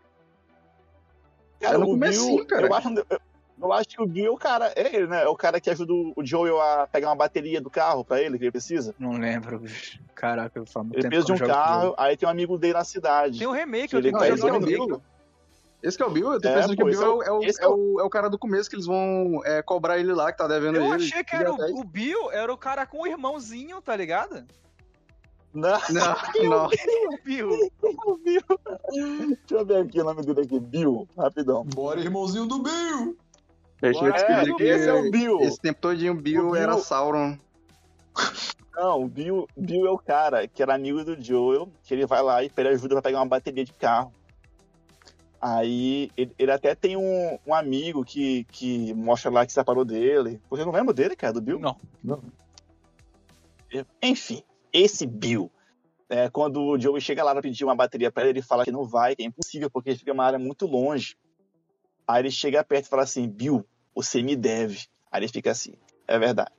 [1.60, 2.68] Cara, no o Bill, cara.
[2.68, 3.20] Eu acho, eu,
[3.62, 5.24] eu acho que o Bill é o cara, é ele, né?
[5.24, 8.38] É o cara que ajuda o Joel a pegar uma bateria do carro pra ele,
[8.38, 8.94] que ele precisa.
[8.98, 10.00] Não lembro, bicho.
[10.16, 12.58] Caraca, eu falo muito Ele precisa de um que eu carro, aí tem um amigo
[12.58, 13.38] dele na cidade.
[13.38, 15.02] Tem um remake, Que eu ele tenho tá que esse jogar é o o remake.
[15.84, 16.34] Esse que é o Bill?
[16.34, 17.52] Eu tô É, pensando que pô, o esse Bill é é, o- o, é, o,
[17.60, 20.38] é, o, é o cara do começo que eles vão é, cobrar ele lá, que
[20.38, 20.94] tá devendo Eu ele.
[21.06, 24.46] achei que era o, o Bill, era o cara com o irmãozinho, tá ligado?
[25.54, 26.15] Não, Não,
[26.50, 26.65] não.
[26.67, 27.50] O Bill.
[28.06, 28.41] o Bill.
[28.91, 30.60] Deixa eu ver aqui o nome dele aqui.
[30.60, 31.63] Bill, rapidão.
[31.65, 33.17] Bora, irmãozinho do Bill!
[33.82, 35.39] Eu que É, descobrir que esse é o Bill.
[35.41, 37.36] esse tempo todinho o Bill, O Bill- era Sauron.
[38.76, 42.22] Não, o Bill, Bill é o cara que era amigo do Joel, que ele vai
[42.22, 44.13] lá e pede ajuda pra pegar uma bateria de carro.
[45.41, 50.39] Aí ele, ele até tem um, um amigo que, que mostra lá que separou dele.
[50.49, 51.60] Você não lembra dele, cara, do Bill?
[51.60, 51.75] Não.
[54.01, 55.49] Enfim, esse Bill.
[56.10, 58.71] é, quando o Joey chega lá pra pedir uma bateria pra ele, ele fala que
[58.71, 61.15] não vai, que é impossível, porque fica uma área muito longe.
[62.08, 64.86] Aí ele chega perto e fala assim, Bill, você me deve.
[65.12, 65.73] Aí ele fica assim,
[66.08, 66.51] é verdade.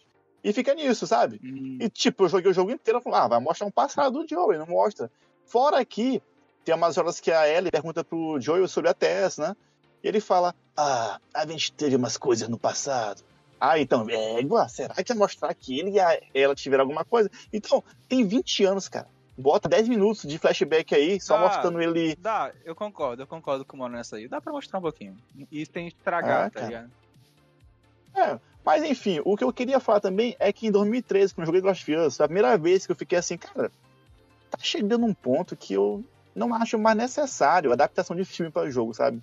[0.42, 1.38] E fica nisso, sabe?
[1.44, 4.28] Hum, E tipo, eu joguei o jogo inteiro falando, ah, vai mostrar um passado do
[4.28, 5.10] Joey, não mostra.
[5.44, 6.22] Fora que
[6.64, 9.56] tem umas horas que a Ellie pergunta pro Joel sobre a Tess, né?
[10.02, 13.22] E ele fala, ah, a gente teve umas coisas no passado.
[13.60, 17.30] Ah, então, é, será que vai mostrar que ele e a, ela tiveram alguma coisa?
[17.52, 19.06] Então, tem 20 anos, cara.
[19.38, 21.40] Bota 10 minutos de flashback aí, só Ah.
[21.46, 22.16] mostrando ele.
[22.16, 24.26] Dá, eu concordo, eu concordo com o mano nessa aí.
[24.28, 25.16] Dá pra mostrar um pouquinho.
[25.50, 26.66] E tem estragar, Ah, tá cara.
[26.66, 26.90] ligado?
[28.14, 31.46] É, mas enfim, o que eu queria falar também é que em 2013, quando eu
[31.54, 33.70] joguei Lost of Us, foi a primeira vez que eu fiquei assim, cara,
[34.50, 38.66] tá chegando um ponto que eu não acho mais necessário a adaptação de filme para
[38.66, 39.22] o jogo, sabe?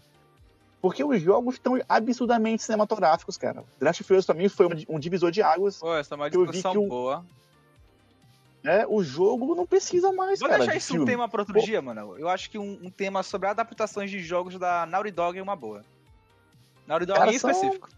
[0.81, 3.63] Porque os jogos estão absurdamente cinematográficos, cara.
[3.79, 5.77] The Last of Us pra mim foi um, um divisor de águas.
[5.77, 7.25] Pô, essa é uma discussão o- boa.
[8.63, 8.85] né?
[8.87, 11.11] O jogo não precisa mais, Vou cara, deixar de isso um filme.
[11.11, 11.59] tema pra outro Pô.
[11.61, 12.17] dia, mano.
[12.17, 15.55] Eu acho que um, um tema sobre adaptações de jogos da Naughty Dog é uma
[15.55, 15.83] boa.
[16.87, 17.89] Naughty Dog Cara, em são- específico.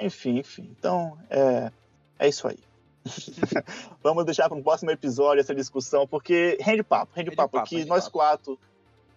[0.00, 0.68] Enfim, enfim.
[0.78, 1.72] Então, é,
[2.20, 2.58] é isso aí.
[4.02, 7.64] Vamos deixar para um próximo episódio essa discussão, porque rende papo, rende, Rende papo, papo,
[7.64, 8.12] aqui nós papo.
[8.12, 8.58] quatro,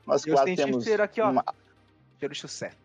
[0.05, 1.29] nós eu quatro temos aqui, ó.
[1.29, 1.43] uma-
[2.19, 2.77] Cheiro sucesso.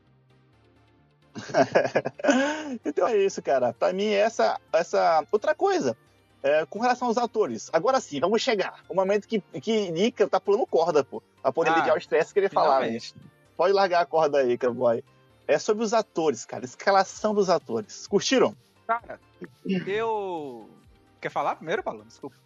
[2.85, 3.73] então é isso, cara.
[3.73, 5.97] Pra mim, essa, essa outra coisa.
[6.43, 7.69] é, com relação aos atores.
[7.73, 8.81] Agora sim, vamos chegar.
[8.89, 11.23] O momento que, que Nika tá pulando corda, pô.
[11.43, 12.81] Pra poder Ah, o estresse que ele falar.
[12.83, 12.99] né?
[13.57, 15.03] Pode largar a corda aí, boy.
[15.49, 16.65] É sobre os atores, cara.
[16.65, 18.07] Escalação dos atores.
[18.07, 18.55] Curtiram?
[18.87, 19.19] Cara,
[19.87, 20.69] eu.
[21.27, 22.05] Quer falar primeiro, Paulo?
[22.05, 22.37] Desculpa.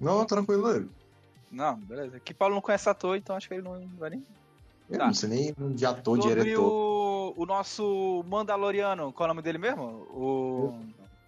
[0.00, 0.88] Não, tranquilo.
[1.48, 2.18] Não, beleza.
[2.18, 4.26] Que Paulo não conhece ator, então acho que ele não vai nem.
[4.90, 5.06] Eu Tá.
[5.06, 6.60] não sei nem de ator, Sobre diretor.
[6.64, 9.84] o, o nosso Mandaloriano, qual é o nome dele mesmo?
[10.10, 10.76] O.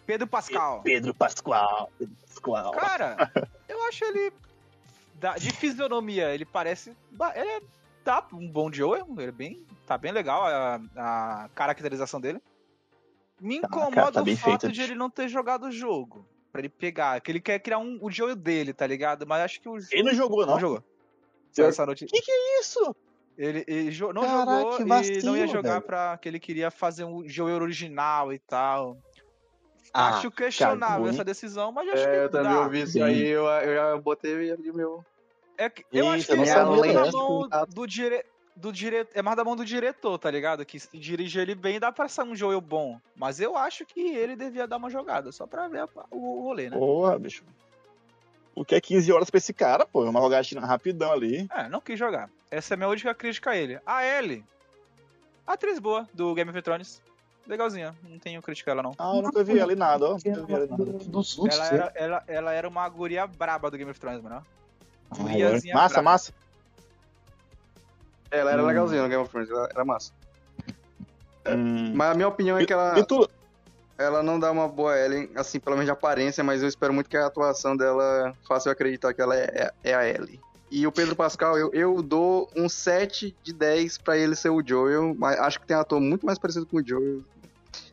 [0.05, 0.83] Pedro Pascal.
[0.83, 1.89] Pedro Pascoal.
[1.97, 2.73] Pedro Pascoal.
[2.73, 3.31] Cara,
[3.69, 4.33] eu acho ele.
[5.21, 6.97] da- de fisionomia, ele parece.
[7.37, 7.63] Ele é,
[8.03, 9.65] tá um bom Joel, ele é bem.
[9.87, 12.43] Tá bem legal a, a caracterização dele.
[13.45, 14.73] Me Tá, cara, incomoda tá o fato feito.
[14.73, 16.27] de ele não ter jogado o jogo.
[16.51, 17.21] Pra ele pegar.
[17.21, 19.27] Que ele quer criar um, o Joel dele, tá ligado?
[19.27, 20.55] Mas acho que o Ele não jogou, não?
[20.55, 20.83] não jogou.
[21.53, 22.09] Saiu essa notícia.
[22.17, 22.95] Que que é isso?
[23.37, 25.83] Ele, ele jo- não Caraca, jogou que e não vacilo, ia jogar velho.
[25.83, 28.97] pra que ele queria fazer um Joel original e tal.
[29.93, 31.13] Ah, acho questionável hein?
[31.13, 32.61] essa decisão, mas acho que É, eu também dá.
[32.63, 35.05] ouvi isso aí, eu, eu já botei ali o meu.
[35.59, 36.49] É que, eu Eita, acho que é mais
[36.95, 37.17] da dessa.
[37.17, 38.25] mão do, dire,
[38.57, 40.65] do dire, é mais da mão do diretor, tá ligado?
[40.65, 43.01] Que se dirige ele bem, dá pra ser um Joel bom.
[43.17, 46.43] Mas eu acho que ele devia dar uma jogada, só pra ver a- o, o
[46.45, 46.77] rolê, né?
[46.77, 47.43] Porra, bicho.
[48.55, 50.07] O que é 15 horas pra esse cara, pô?
[50.07, 51.49] É uma jogatina rapidão ali.
[51.51, 52.31] É, não quis jogar.
[52.51, 53.81] Essa é a minha única crítica a ele.
[53.85, 54.45] A Ellie,
[55.47, 57.03] atriz boa do Game of Thrones.
[57.47, 58.93] Legalzinha, não tenho crítica a ela não.
[58.97, 60.13] Ah, eu nunca vi ali nada, ó.
[60.13, 60.85] Nunca vi ali nada.
[60.85, 64.37] Do sul, Ela era, ela, ela era uma guria braba do Game of Thrones, mano.
[65.11, 66.11] Ah, Guriazinha Massa, braba.
[66.11, 66.33] massa.
[68.35, 68.67] Ela era Hum.
[68.67, 70.13] legalzinha no Game of Thrones, ela era massa.
[71.47, 71.93] Hum.
[71.95, 73.29] Mas a minha opinião é que ela, tu?
[73.99, 77.11] ela não dá uma boa Ellen, assim, pelo menos de aparência, mas eu espero muito
[77.11, 80.41] que a atuação dela faça eu acreditar que ela é, é a Ellie.
[80.71, 84.63] E o Pedro Pascal, eu, eu dou um 7 de 10 pra ele ser o
[84.67, 87.23] Joel, mas acho que tem um ator muito mais parecido com o Joel.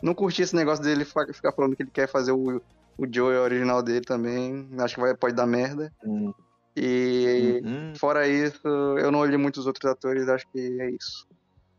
[0.02, 2.62] Não curti esse negócio dele ficar falando que ele quer fazer o,
[2.98, 4.68] o Joel original dele também.
[4.80, 5.94] Acho que vai, pode dar merda.
[6.04, 6.34] Hum.
[6.76, 7.94] E Hum.
[7.98, 8.66] fora isso,
[8.98, 11.28] eu não olhei muitos outros atores, acho que é isso.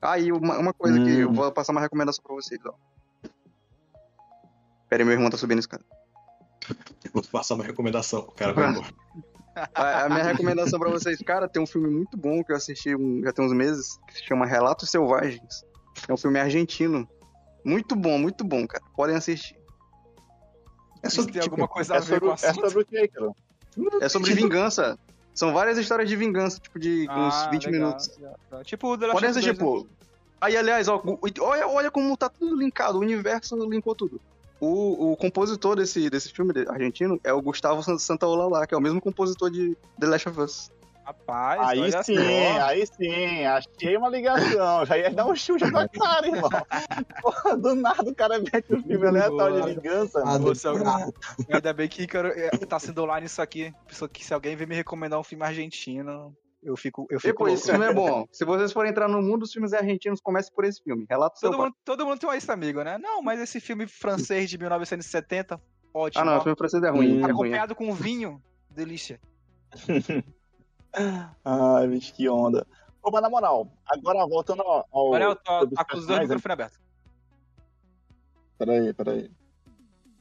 [0.00, 1.32] Ah, e uma, uma coisa que eu Hum.
[1.32, 2.72] vou passar uma recomendação pra vocês, ó.
[4.88, 5.84] Pera aí, meu irmão tá subindo a escada.
[7.12, 8.20] Vou passar uma recomendação.
[8.20, 8.86] O cara vai embora.
[9.74, 12.96] A, a minha recomendação pra vocês, cara, tem um filme muito bom que eu assisti
[12.96, 15.62] um- já tem uns meses, que se chama Relatos Selvagens.
[16.08, 17.06] É um filme argentino.
[17.62, 18.82] Muito bom, muito bom, cara.
[18.96, 19.54] Podem assistir.
[21.02, 22.66] É sobre, tem tipo, alguma coisa a É ver sobre, com o é assunto?
[22.70, 23.30] sobre o que, cara?
[24.00, 24.98] É sobre vingança.
[25.34, 28.10] São várias histórias de vingança, tipo, de uns Ah, 20 legal, minutos.
[28.18, 28.64] legal.
[28.64, 29.64] Tipo o The Last Us assistir, 2, né?
[29.64, 29.86] pô.
[30.40, 31.02] Aí, aliás, ó,
[31.40, 34.20] olha, olha como tá tudo linkado, o universo linkou tudo.
[34.60, 38.76] O, o compositor desse, desse filme argentino é o Gustavo San- Santaola lá, que é
[38.76, 40.70] o mesmo compositor de The Last of Us.
[41.12, 42.62] Rapaz, Aí olha sim, só.
[42.62, 44.86] aí sim, achei uma ligação.
[44.86, 46.48] Já ia dar um chute na cara, irmão.
[47.20, 50.20] Porra, do nada o cara mete o filme aleatório de vingança.
[50.24, 53.72] Ah, alguém- depois- Ainda bem que Ícaro é, tá sendo online isso aqui.
[53.86, 57.70] Pessoa que se alguém vir me recomendar um filme argentino, eu fico, eu fico esse
[57.70, 58.24] filme é bom.
[58.32, 61.04] Se vocês forem entrar no mundo dos filmes argentinos, comece por esse filme.
[61.10, 62.96] Relato Todo mundo, todo mundo tem um ex-amigo, né?
[62.98, 65.60] Não, mas esse filme francês de 1970,
[65.92, 66.22] ótimo.
[66.22, 67.18] Ah, não, o filme francês é ruim.
[67.18, 67.30] É ruim.
[67.30, 69.20] Acompanhado com vinho, delícia.
[71.44, 72.66] Ai, bicho, que onda.
[73.02, 74.86] Ô, mas na moral, agora voltando ao.
[74.92, 76.80] ao Olha, eu tô, dois personagens, microfones abertos.
[78.58, 79.30] Peraí, peraí.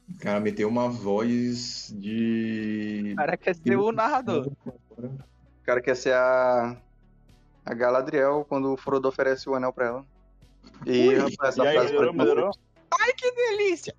[0.08, 3.12] O cara meteu uma voz de.
[3.12, 4.50] O cara quer ser o narrador.
[4.98, 6.76] O cara quer ser a.
[7.64, 10.06] A Galadriel quando o Frodo oferece o anel pra ela.
[10.84, 12.50] E, Ui, rapaz, essa e aí, frase melhorou, melhorou?
[13.00, 13.94] Ai, que delícia!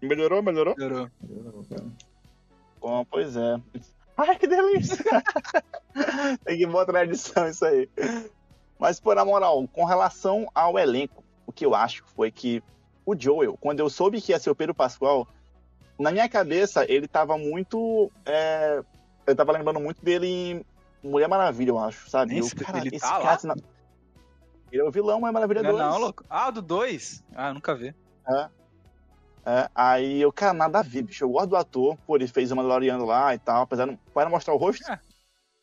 [0.00, 0.74] Melhorou, melhorou?
[0.78, 1.10] Melhorou.
[2.80, 3.60] Bom, pois é.
[4.16, 5.04] Ai, que delícia!
[6.44, 7.88] Tem que botar na edição isso aí.
[8.78, 12.62] Mas, por na moral, com relação ao elenco, o que eu acho foi que
[13.06, 15.26] o Joel, quando eu soube que ia ser o Pedro Pascoal,
[15.98, 18.10] na minha cabeça, ele tava muito.
[18.26, 18.82] é,
[19.26, 20.64] eu tava lembrando muito dele em
[21.08, 22.38] Mulher Maravilha, eu acho, sabe?
[22.38, 23.38] Esse- Eu, cara, ele esse tá cara, lá?
[23.44, 23.54] na-
[24.72, 25.82] Ele é o vilão, Mulher Maravilha Não, 2.
[25.84, 26.24] não, louco.
[26.28, 27.22] Ah, do 2?
[27.34, 27.94] Ah, eu nunca vi.
[28.28, 28.48] É.
[29.46, 31.24] É, aí eu, cara, nada a ver, bicho.
[31.24, 33.98] Eu gosto do ator, pô, ele fez o Mandaloriano lá e tal, apesar de não
[34.14, 34.90] não mostrar o rosto.
[34.90, 34.98] É.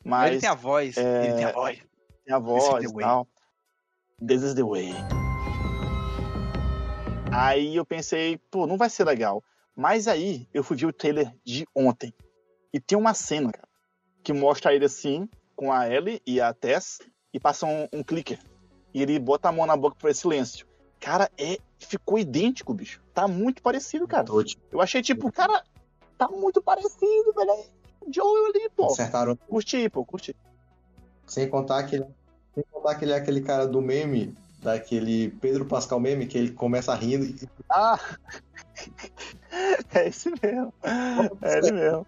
[0.04, 0.98] Mas ele tem a voz.
[0.98, 1.84] é, Ele tem a voz.
[2.26, 3.28] tem a voz e tal.
[4.26, 4.94] This is the way.
[7.32, 9.44] Aí eu pensei, pô, não vai ser legal.
[9.76, 12.14] Mas aí eu fui ver o trailer de ontem.
[12.74, 13.68] E tem uma cena, cara,
[14.24, 17.00] que mostra ele assim, com a Ellie e a Tess,
[17.34, 18.40] e passa um, um clicker.
[18.94, 20.68] E ele bota a mão na boca pra fazer silêncio.
[21.02, 23.02] Cara, é, ficou idêntico, bicho.
[23.14, 24.26] Tá muito parecido, cara.
[24.72, 25.64] Eu achei, tipo, cara,
[26.18, 27.52] tá muito parecido, velho.
[27.52, 27.66] É
[28.10, 28.86] Joel ali, pô.
[28.86, 29.36] acertaram.
[29.36, 30.36] Curti, pô, curti.
[31.26, 32.06] Sem contar que ele,
[32.54, 36.52] sem contar que ele é aquele cara do meme, daquele Pedro Pascal meme, que ele
[36.52, 37.36] começa rindo e
[37.70, 38.00] Ah!
[39.96, 40.74] é esse mesmo.
[41.42, 42.06] É ele mesmo.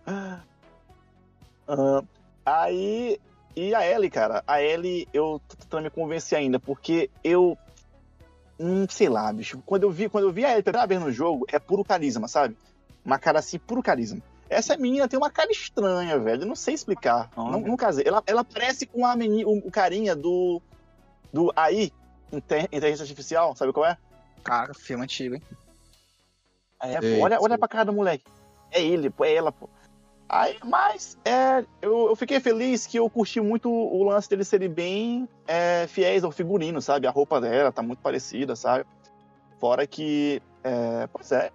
[1.68, 2.04] Ah,
[2.46, 3.20] aí.
[3.56, 4.44] E a Ellie, cara.
[4.48, 7.58] A Ellie, eu tô tentando me convencer ainda, porque eu.
[8.60, 9.62] Hum, sei lá, bicho.
[9.66, 12.28] Quando eu vi, quando eu vi a Ellie pela vez no jogo, é puro carisma,
[12.28, 12.56] sabe?
[13.04, 14.22] Uma cara assim, puro carisma.
[14.50, 16.44] Essa menina tem uma cara estranha, velho.
[16.44, 17.30] Eu não sei explicar.
[17.36, 18.04] Não, não casei.
[18.06, 20.62] Ela, ela parece com a menina, o, o carinha do.
[21.32, 21.92] Do AI,
[22.32, 23.98] Inte- Inteligência Artificial, sabe qual é?
[24.44, 25.42] Cara, filme antigo, hein?
[26.80, 28.26] É, pô, olha, olha pra cara do moleque.
[28.72, 29.68] É ele, pô, é ela, pô.
[30.30, 34.70] Aí, mas é, eu, eu fiquei feliz que eu curti muito o lance deles serem
[34.70, 37.06] bem é, fiéis ao figurino, sabe?
[37.06, 38.86] A roupa dela tá muito parecida, sabe?
[39.60, 41.52] Fora que, é, pois é,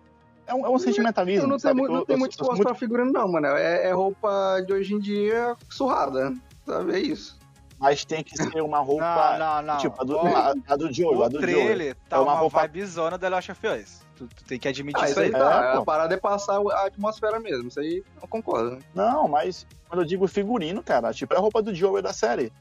[0.47, 1.81] é um, é um sentimentalismo, Eu não tenho, sabe?
[1.81, 3.49] muito, Eu- não tenho eu- muito esforço pra figurino, não, mano.
[3.49, 6.33] É, é roupa de hoje em dia surrada.
[6.65, 6.95] Sabe?
[6.95, 7.39] É isso.
[7.79, 9.77] Mas tem que ser uma roupa, não, não.
[9.79, 11.43] tipo, a do, a, a do Joel, a do Joel.
[11.43, 14.01] trailer tá É uma uma, roupa- vibezona da Last of Us.
[14.17, 15.33] Tu, tu tem que admitir Ah, isso isso aí aí.
[15.33, 15.65] tá.
[15.75, 17.69] É, a parada é passar a atmosfera mesmo.
[17.69, 18.79] Isso aí eu concordo.
[18.93, 22.53] Não, mas quando eu digo figurino, cara, tipo, é a roupa do Joel da série.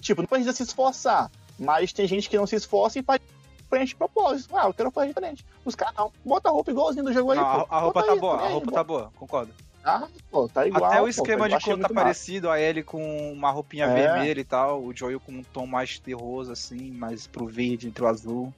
[0.00, 1.28] Tipo, não precisa se esforçar,
[1.58, 3.20] mas tem gente que não se esforça e faz
[3.58, 4.56] diferente de propósito.
[4.56, 5.44] Ah, eu quero fazer diferente.
[5.64, 7.66] Os caras não, bota a roupa igualzinho do jogo aí, Não, pô.
[7.74, 8.76] a, roupa Bota tá aí, boa, tá a aí, roupa bota.
[8.78, 9.52] tá boa, concordo.
[9.88, 10.84] Ah, pô, tá igual.
[10.84, 11.94] Até o pô, esquema eu de cor tá muito massa.
[11.94, 13.94] parecido, a Ellie com uma roupinha É.
[13.94, 18.02] vermelha e tal, o Joel com um tom mais terroso, assim, mais pro verde, entre
[18.02, 18.52] o azul.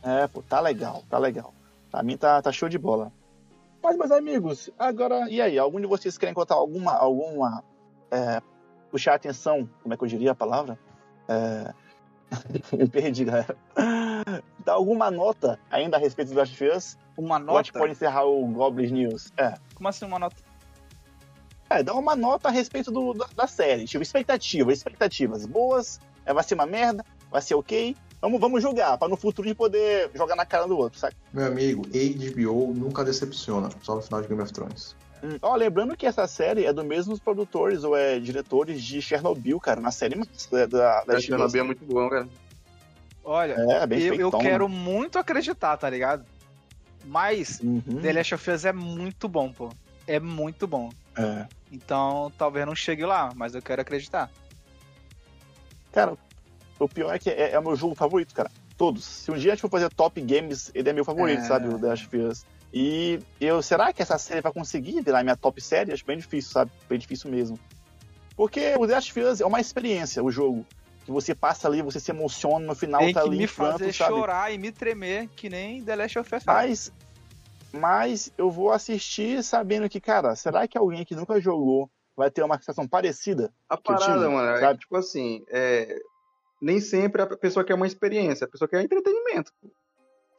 [0.00, 1.52] É, pô, tá legal, tá legal.
[1.90, 3.10] Pra mim tá, tá show de bola.
[3.82, 5.58] Mas, meus amigos, agora, e aí?
[5.58, 7.64] Algum de vocês querem contar alguma, alguma,
[8.10, 8.40] é,
[8.92, 10.78] puxar atenção, como é que eu diria a palavra?
[11.28, 11.74] É...
[12.76, 13.56] Me perdi, galera.
[14.64, 16.98] Dá alguma nota ainda a respeito do Last of Us?
[17.16, 17.72] Uma nota?
[17.72, 19.32] pode encerrar o Goblins News?
[19.36, 19.54] É.
[19.74, 20.36] Como assim uma nota?
[21.70, 23.84] É, dá uma nota a respeito do, da, da série.
[23.84, 25.44] Tipo, expectativas, expectativas.
[25.44, 27.96] Boas, é, vai ser uma merda, vai ser ok.
[28.20, 31.14] Vamos, vamos julgar, pra no futuro de poder jogar na cara do outro, sabe?
[31.32, 34.96] Meu amigo, HBO nunca decepciona, só no final de Game of Thrones.
[35.22, 39.58] Hum, Ó, lembrando que essa série é do mesmos produtores ou é diretores de Chernobyl,
[39.60, 42.28] cara, na série mais da, da, da A Chernobyl é muito bom, cara.
[43.24, 46.24] Olha, É, bem eu, eu feitão, quero muito acreditar, tá ligado?
[47.04, 48.00] Mas Uhum.
[48.02, 49.70] The Last of Us é muito bom, pô.
[50.06, 50.90] É muito bom.
[51.16, 51.46] É.
[51.70, 54.30] Então, talvez não chegue lá, mas eu quero acreditar.
[55.92, 56.14] Cara,
[56.78, 58.50] o pior é que é, é o meu jogo favorito, cara.
[58.76, 59.04] Todos.
[59.04, 61.44] Se um dia a gente for fazer top games, ele é meu favorito, É.
[61.44, 61.68] sabe?
[61.68, 62.46] O The Last of Us.
[62.72, 65.92] E eu, será que essa série vai conseguir virar minha top série?
[65.92, 66.70] Acho bem difícil, sabe?
[66.88, 67.58] Bem difícil mesmo.
[68.36, 70.64] Porque o The Last of Us é uma experiência, o jogo.
[71.04, 74.14] Que você passa ali, você se emociona, no final Tem tá ali me fazer sabe?
[74.14, 76.42] chorar e me tremer, que nem The Last of Us.
[76.46, 76.92] Mas,
[77.72, 82.42] mas eu vou assistir sabendo que, cara, será que alguém que nunca jogou vai ter
[82.42, 83.50] uma sensação parecida?
[83.68, 84.74] A Que eu parada, tive, mano, é sabe?
[84.74, 85.98] que, tipo assim, é,
[86.60, 89.50] nem sempre a pessoa quer uma experiência, a pessoa quer entretenimento.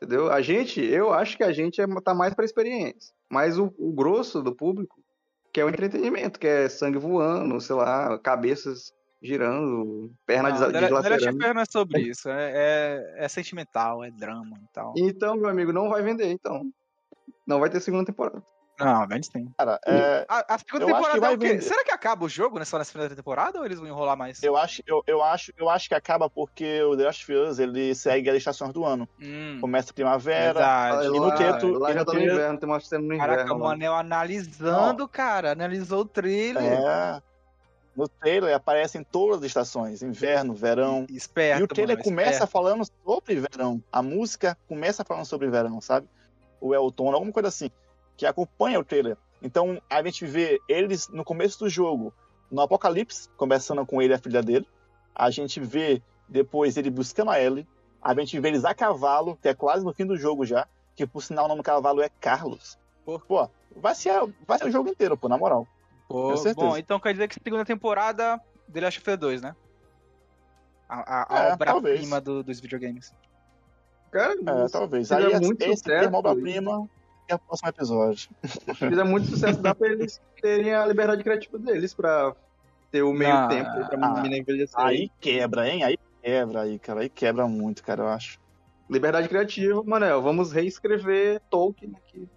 [0.02, 0.32] Entendeu?
[0.32, 3.14] A gente, eu acho que a gente é, tá mais pra experiência.
[3.30, 4.96] Mas o, o grosso do público
[5.52, 11.30] quer o entretenimento, quer sangue voando, sei lá, cabeças girando, perna Não, dilacerando.
[11.30, 12.30] Us não é sobre isso.
[12.30, 14.94] É, é, é sentimental, é drama e tal.
[14.96, 16.64] Então, meu amigo, não vai vender, então.
[17.46, 18.42] Não vai ter segunda temporada.
[18.80, 19.52] Não, vende sim.
[19.58, 21.48] Cara, é, A, a segunda Eu acho que temporada é vai o quê?
[21.50, 21.62] vender.
[21.62, 24.42] Será que acaba o jogo nessa, nessa primeira temporada ou eles vão enrolar mais?
[24.42, 27.60] eu acho, eu, eu, acho, eu acho que acaba porque o The Last of Us,
[27.60, 29.08] ele segue as estações do ano.
[29.20, 31.08] Hum, Começa a primavera, verdade.
[31.08, 33.28] e no lá, teto- lá e já tá no inverno, tem uma cena no inverno.
[33.36, 33.56] Caraca, lá.
[33.56, 35.52] o Manel analisando, cara.
[35.52, 36.64] Analisou o trailer.
[36.64, 37.22] é,
[37.96, 41.06] no trailer aparecem todas as estações, inverno, verão.
[41.10, 42.52] Esperto, e o trailer mano, começa esperto.
[42.52, 43.84] falando sobre verão.
[43.92, 46.08] A música começa falando sobre verão, sabe?
[46.62, 47.70] O Elton, alguma coisa assim,
[48.20, 49.16] que acompanha o trailer.
[49.42, 52.14] Então a gente vê eles no começo do jogo,
[52.52, 54.68] no Apocalipse, começando com ele e a filha dele.
[55.16, 57.66] A gente vê depois ele buscando a Ellie.
[58.02, 60.68] A gente vê eles a cavalo, que é quase no fim do jogo já.
[60.98, 62.78] Que por sinal o nome do cavalo é Carlos.
[63.06, 64.12] Pô, vai ser,
[64.46, 65.66] vai ser o jogo inteiro, pô, na moral.
[66.10, 66.68] Pô, Com certeza.
[66.68, 68.38] bom, então quer dizer que segunda temporada
[68.72, 69.56] The Last of Us 2, né?
[70.90, 73.14] A, a, a É, obra-prima do- dos videogames.
[74.12, 75.10] Cara, É, talvez.
[75.12, 76.90] Aí esse, muito esse sucesso, termo obra-prima
[77.32, 78.30] é o próximo episódio.
[78.76, 82.36] fizer muito sucesso, dá pra eles terem a liberdade criativa deles pra
[82.92, 84.80] ter o meio Ah, tempo aí pra ah, menina envelhecer.
[84.80, 85.84] Aí quebra, hein?
[85.84, 87.02] Aí quebra aí, cara.
[87.02, 88.40] Aí quebra muito, cara, eu acho.
[88.90, 90.22] Liberdade criativa, Manel.
[90.22, 92.28] Vamos reescrever Tolkien aqui.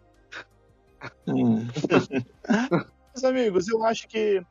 [3.15, 4.45] Meus amigos, eu acho que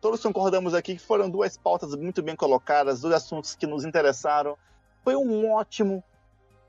[0.00, 4.56] todos concordamos aqui que foram duas pautas muito bem colocadas, dois assuntos que nos interessaram.
[5.02, 6.02] Foi um ótimo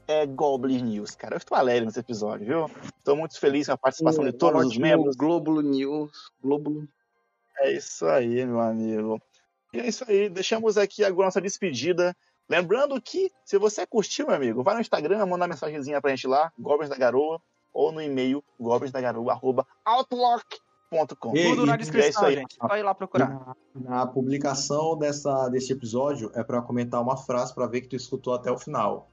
[0.07, 1.35] é, Goblin News, cara.
[1.35, 2.71] Eu estou alegre nesse episódio, viu?
[2.97, 5.15] Estou muito feliz com a participação de todos os membros.
[5.15, 6.31] Globo News.
[6.41, 6.87] Globo.
[7.59, 9.21] É isso aí, meu amigo.
[9.73, 10.29] E é isso aí.
[10.29, 12.15] Deixamos aqui agora nossa despedida.
[12.47, 16.27] Lembrando que, se você curtiu, meu amigo, vai no Instagram, manda uma mensagenzinha pra gente
[16.27, 17.41] lá, Goblins da Garoa,
[17.73, 21.35] ou no e-mail, goblinsdagaroa.outlook.com.
[21.35, 22.35] Ei, Tudo na e- é isso descrição, aí.
[22.35, 22.55] gente.
[22.61, 23.29] Vai lá procurar.
[23.29, 27.95] Na, na publicação dessa, desse episódio é pra comentar uma frase pra ver que tu
[27.95, 29.09] escutou até o final.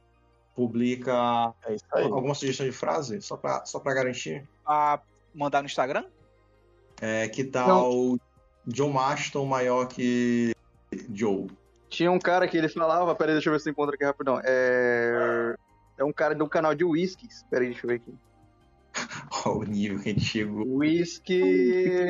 [0.54, 2.04] Publica É isso aí.
[2.04, 3.20] alguma sugestão de frase?
[3.22, 4.46] Só pra, só pra garantir?
[4.66, 5.00] A
[5.34, 6.04] mandar no Instagram?
[7.00, 8.18] É, que tal
[8.66, 10.52] John Maston maior que
[11.12, 11.48] Joe?
[11.88, 14.40] Tinha um cara que ele falava, peraí, deixa eu ver se eu encontro aqui rapidão.
[14.44, 15.54] É.
[15.98, 17.44] É um cara de um canal de whiskies.
[17.50, 18.14] Peraí, deixa eu ver aqui.
[19.46, 20.66] Olha o nível que a gente chegou.
[20.78, 22.06] Whisky.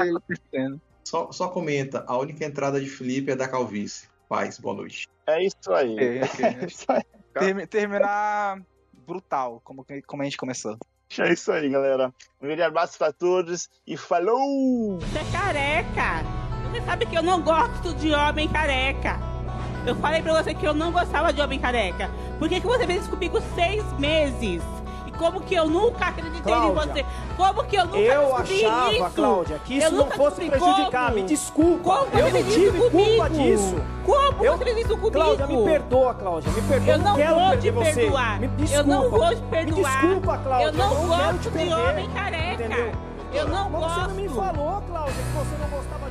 [1.04, 4.08] Só, só comenta, a única entrada de Felipe é da calvície.
[4.28, 5.08] Paz, boa noite.
[5.26, 5.94] É isso aí.
[5.94, 6.44] Ok, ok.
[6.44, 7.02] É isso aí.
[7.40, 8.60] Termi- terminar
[9.06, 10.76] brutal, como, como a gente começou.
[11.18, 12.12] É isso aí, galera.
[12.40, 14.98] Um grande abraço pra todos e falou!
[15.00, 16.24] Você é careca.
[16.70, 19.18] Você sabe que eu não gosto de homem careca.
[19.86, 22.08] Eu falei pra você que eu não gostava de homem careca.
[22.38, 24.62] Por que, que você fez isso comigo seis meses?
[25.22, 27.06] Como que eu nunca acreditei em Cláudia, você?
[27.36, 29.10] Como que eu nunca Eu descobri achava, isso?
[29.14, 31.04] Cláudia, que isso Eu não fosse prejudicar.
[31.04, 31.14] como.
[31.14, 31.82] Me desculpa.
[31.82, 33.28] Como eu não tive culpa comigo?
[33.30, 33.76] disso.
[34.04, 35.10] Como Eu- você fez isso comigo?
[35.12, 36.50] Cláudia, me perdoa, Cláudia.
[36.52, 36.92] Me perdoa.
[36.94, 37.92] Eu não quero vou te você.
[37.94, 38.40] perdoar.
[38.40, 38.84] Me Eu desculpa.
[38.90, 40.02] não vou te perdoar.
[40.02, 40.66] Me desculpa, Cláudia.
[40.66, 42.52] Eu não quero gosto te de homem careca.
[42.64, 42.92] Entendeu?
[43.32, 43.94] Eu não Mas gosto.
[44.00, 46.01] você não me falou, Cláudia, que você não gostava.